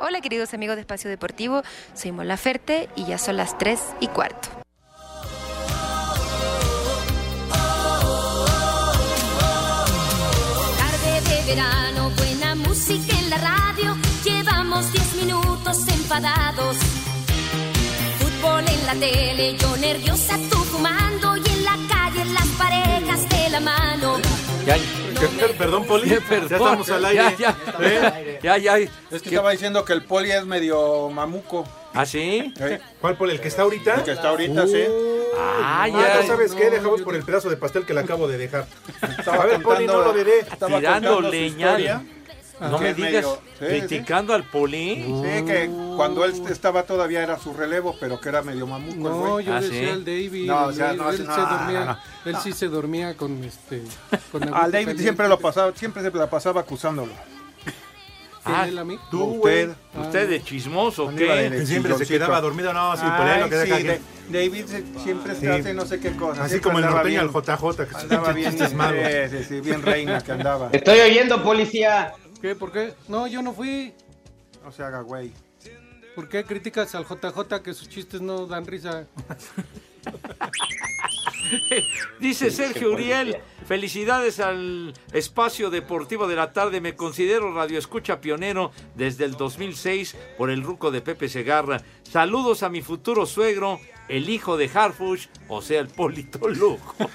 [0.00, 1.62] Hola queridos amigos de Espacio Deportivo,
[1.94, 4.48] soy Mola Ferte y ya son las 3 y cuarto.
[10.78, 13.96] Tarde de verano, buena música la radio.
[14.24, 16.76] Llevamos 10 minutos enfadados.
[18.18, 21.36] Fútbol en la tele, yo nerviosa, tú fumando.
[21.36, 24.16] Y en la calle, las parejas de la mano.
[24.66, 24.76] Ya,
[25.58, 26.10] Perdón, Poli.
[26.10, 27.34] Ya estamos al aire.
[27.38, 28.38] Ya, ya, ¿Eh?
[28.42, 28.78] ya, ya.
[28.78, 31.66] Es que estaba diciendo que el poli es medio mamuco.
[31.94, 32.54] ¿Ah, sí?
[33.00, 33.32] ¿Cuál Poli?
[33.32, 33.94] ¿El que está ahorita?
[33.94, 34.84] El que está ahorita, sí.
[35.36, 36.26] Ah, Ah, ya.
[36.26, 38.66] sabes qué, dejamos por el pedazo de pastel que le acabo de dejar.
[39.18, 40.40] Estaba a ver, Poli, no lo veré.
[40.40, 41.30] estaba Tirando contando
[42.60, 44.96] No me digas, medio- sí, criticando al poli.
[45.04, 48.94] Sí, que cuando él estaba todavía era su relevo, pero que era medio mamuco.
[48.96, 49.46] el No, güey.
[49.46, 49.84] yo ¿Ah, decía sí?
[49.86, 50.46] el David.
[50.46, 51.98] No, o sea, no, él no, se no, dormía, no, no.
[52.24, 53.82] él sí se dormía con este
[54.32, 55.02] con Al David caliente.
[55.02, 57.12] siempre lo pasaba, siempre se la pasaba acusándolo.
[58.44, 58.98] ¿Quién, Ah, él a mí?
[59.10, 59.70] Tú, Usted.
[59.94, 61.50] Ah, ¿Usted de chismoso, ¿Dónde iba ¿qué?
[61.50, 62.72] de- Que siempre se quedaba dormido.
[62.72, 64.00] No, sí, Poli, Ay, lo que deja sí, de-
[64.30, 65.46] David se- siempre se Sí.
[65.48, 66.44] hace no sé qué cosa.
[66.44, 69.04] Así como el norteño al JJ, que se Andaba bien, chistes malos.
[69.30, 70.68] sí, sí, sí, bien reina que andaba.
[70.72, 72.14] Estoy oyendo, policía.
[72.40, 72.54] ¿Qué?
[72.54, 72.94] ¿Por qué?
[73.08, 73.92] No, yo no fui.
[74.64, 75.32] No se haga güey.
[76.14, 79.06] ¿Por qué criticas al JJ que sus chistes no dan risa?
[82.20, 86.80] Dice Sergio Uriel, felicidades al espacio deportivo de la tarde.
[86.80, 91.80] Me considero radioescucha pionero desde el 2006 por el ruco de Pepe Segarra.
[92.02, 96.96] Saludos a mi futuro suegro, el hijo de Harfush, o sea, el Polito Lujo.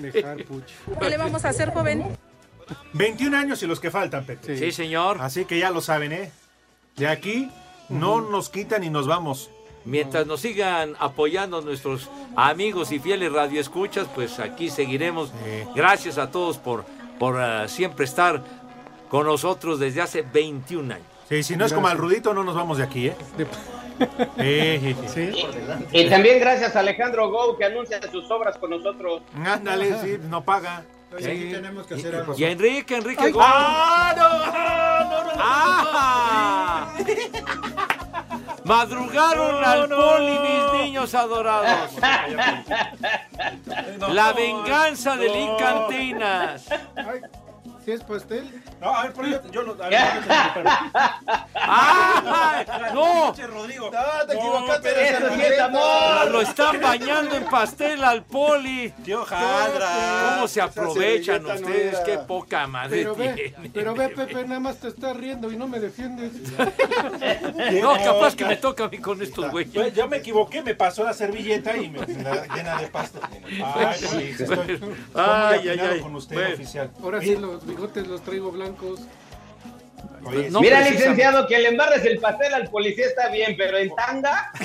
[0.00, 0.70] Dejar, puch.
[1.00, 2.04] ¿Qué le vamos a hacer, joven?
[2.92, 4.56] 21 años y los que faltan, Pepe.
[4.56, 5.18] Sí, señor.
[5.20, 6.32] Así que ya lo saben, ¿eh?
[6.96, 7.50] De aquí
[7.88, 9.50] no nos quitan y nos vamos.
[9.84, 15.32] Mientras nos sigan apoyando nuestros amigos y fieles radioescuchas, pues aquí seguiremos.
[15.74, 16.84] Gracias a todos por,
[17.18, 18.42] por ah, siempre estar
[19.08, 21.06] con nosotros desde hace 21 años.
[21.28, 23.16] Sí, si no es como al Rudito, no nos vamos de aquí, ¿eh?
[24.38, 25.30] Eh, Sí.
[25.92, 29.22] Y también gracias a Alejandro Gou que anuncia sus obras con nosotros.
[29.34, 30.84] Ándale, sí, no paga.
[31.18, 32.34] Sí, tenemos que hacer algo.
[32.36, 33.48] Y Enrique, Enrique Ay, Gómez.
[33.50, 34.28] ¡Ah, no!
[35.42, 36.92] ¡Ah!
[38.64, 41.90] Madrugaron al poli, mis niños adorados.
[44.12, 46.68] La venganza del Incantinas.
[47.90, 48.62] ¿Sí es pastel?
[48.80, 49.72] No, a ver, por yo, yo lo.
[49.82, 50.00] A ver.
[51.56, 52.90] ¡Ah!
[52.94, 53.34] ¡No!
[53.48, 53.90] Rodrigo.
[53.90, 55.08] No, te equivocaste.
[55.08, 56.30] eso sí es amor.
[56.30, 58.90] Lo están bañando en pastel al poli.
[59.04, 60.34] Tío Jadra.
[60.34, 61.98] ¿Cómo se aprovechan ustedes?
[62.00, 63.08] Qué poca madre
[63.72, 66.32] Pero ve, Pepe, nada más te estás riendo y no me defiendes.
[67.80, 69.72] No, capaz que me toca a mí con estos güeyes.
[69.74, 73.28] Pues yo me equivoqué, me pasó la servilleta y me, llena de pasta.
[73.74, 74.80] Ay, sí, estoy,
[75.14, 76.00] Ay, ay, ay.
[76.00, 76.90] con usted, oficial.
[77.02, 79.00] Ahora sí los bigotes los traigo blancos.
[80.24, 83.90] Oye, No, Mira, licenciado, que le embarres el pastel al policía está bien, pero en
[83.94, 84.50] tanga.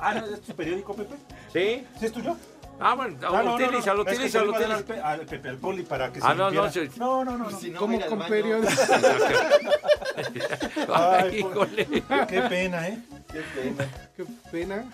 [0.00, 1.14] Ah, ¿no es tu periódico, Pepe?
[1.52, 1.86] ¿Sí?
[2.00, 2.36] ¿Sí es tuyo?
[2.80, 4.54] Ah, bueno, Ah, no, no, no, lo iba a dar utilízalo.
[4.54, 7.50] al, Pe- al Pepe, al Poli para que Ah, se no, no, no, no, no,
[7.50, 7.78] no.
[7.78, 8.72] ¿Cómo con periódico?
[10.94, 11.86] Ay, híjole.
[12.28, 12.98] Qué pena, ¿eh?
[14.16, 14.84] Qué pena.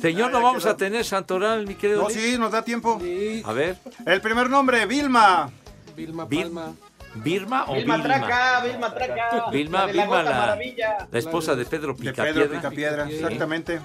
[0.00, 2.02] Señor, no vamos a tener Santoral, mi querido.
[2.02, 2.98] No, sí, nos da tiempo.
[3.02, 5.50] Sí, A ver, El primer nombre, Vilma.
[5.96, 6.72] Vilma Vil- Palma.
[7.14, 8.14] ¿Birma o Vilma Vilma?
[8.18, 9.50] Traca, Vilma Traca.
[9.50, 12.32] Vilma, la de la Vilma, la, la esposa de Pedro De Picapiedra.
[12.44, 13.80] Pedro Picapiedra, exactamente.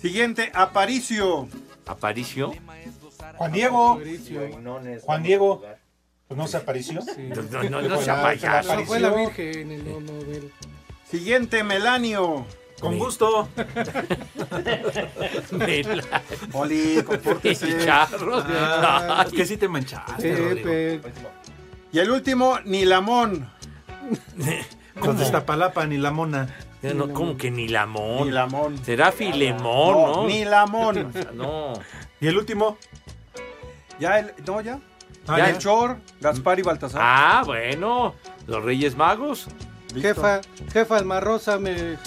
[0.00, 1.48] Siguiente, Aparicio.
[1.86, 2.52] Aparicio.
[3.36, 4.00] Juan Diego.
[5.02, 5.62] Juan Diego.
[6.28, 7.00] Pues no se apareció.
[7.18, 8.76] No, no, no, no la- payaso.
[8.76, 10.52] No, fue la Virgen el no, no, del-
[11.10, 12.46] Siguiente, Melanio.
[12.80, 13.48] Con gusto.
[16.52, 17.78] Oli, compórtese.
[17.84, 18.44] Charros.
[18.48, 20.70] Ah, es que sí te manchaste, Rodrigo.
[20.70, 21.00] Pepe.
[21.92, 23.50] Y el último, Nilamón.
[25.00, 26.48] Con Iztapalapa ni la mona.
[26.82, 28.24] No, ¿Cómo que ni lamón?
[28.28, 28.78] Nilamón.
[28.84, 30.16] Será Filemón, ¿no?
[30.22, 31.12] No, Nilamón.
[31.34, 31.74] No.
[32.20, 32.78] ¿Y el último?
[33.98, 34.78] Ya, el, no, ya.
[35.26, 35.46] Ah, Ya.
[35.46, 35.52] ya.
[35.52, 37.00] Melchor, Gaspar y Baltasar.
[37.04, 38.14] Ah, bueno.
[38.46, 39.48] Los Reyes Magos.
[39.92, 40.00] Listo.
[40.00, 40.40] Jefa,
[40.72, 41.98] jefa Almarrosa me,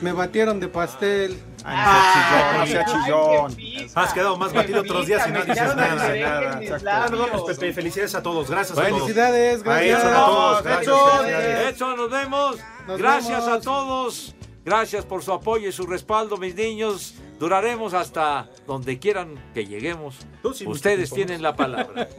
[0.00, 1.36] me batieron de pastel.
[1.64, 3.56] Ah, no sea chillón.
[3.94, 7.08] Has quedado más batido otros días y no dices nada.
[7.10, 7.72] vemos, Pepe.
[7.72, 8.50] Felicidades a todos.
[8.50, 9.00] Gracias a todos.
[9.00, 10.04] Felicidades, gracias.
[10.04, 11.26] A todos.
[11.26, 12.58] Edson, nos vemos.
[12.86, 13.58] Nos Gracias vemos.
[13.58, 14.34] a todos.
[14.64, 17.14] Gracias por su apoyo y su respaldo, mis niños.
[17.38, 20.16] Duraremos hasta donde quieran que lleguemos.
[20.54, 22.08] sí, Ustedes tienen la palabra.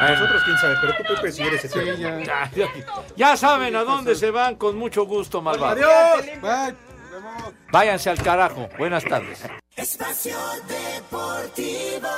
[0.00, 1.96] A nosotros quién sabe, pero tú, Pepe, si eres ese.
[1.96, 2.50] Ya, ya-
[3.16, 5.78] ya saben a dónde se van con mucho gusto, malvados.
[5.78, 6.74] Adiós.
[7.70, 8.68] Váyanse al carajo.
[8.78, 9.42] Buenas tardes.
[9.76, 10.36] Espacio
[10.68, 12.08] Deportivo.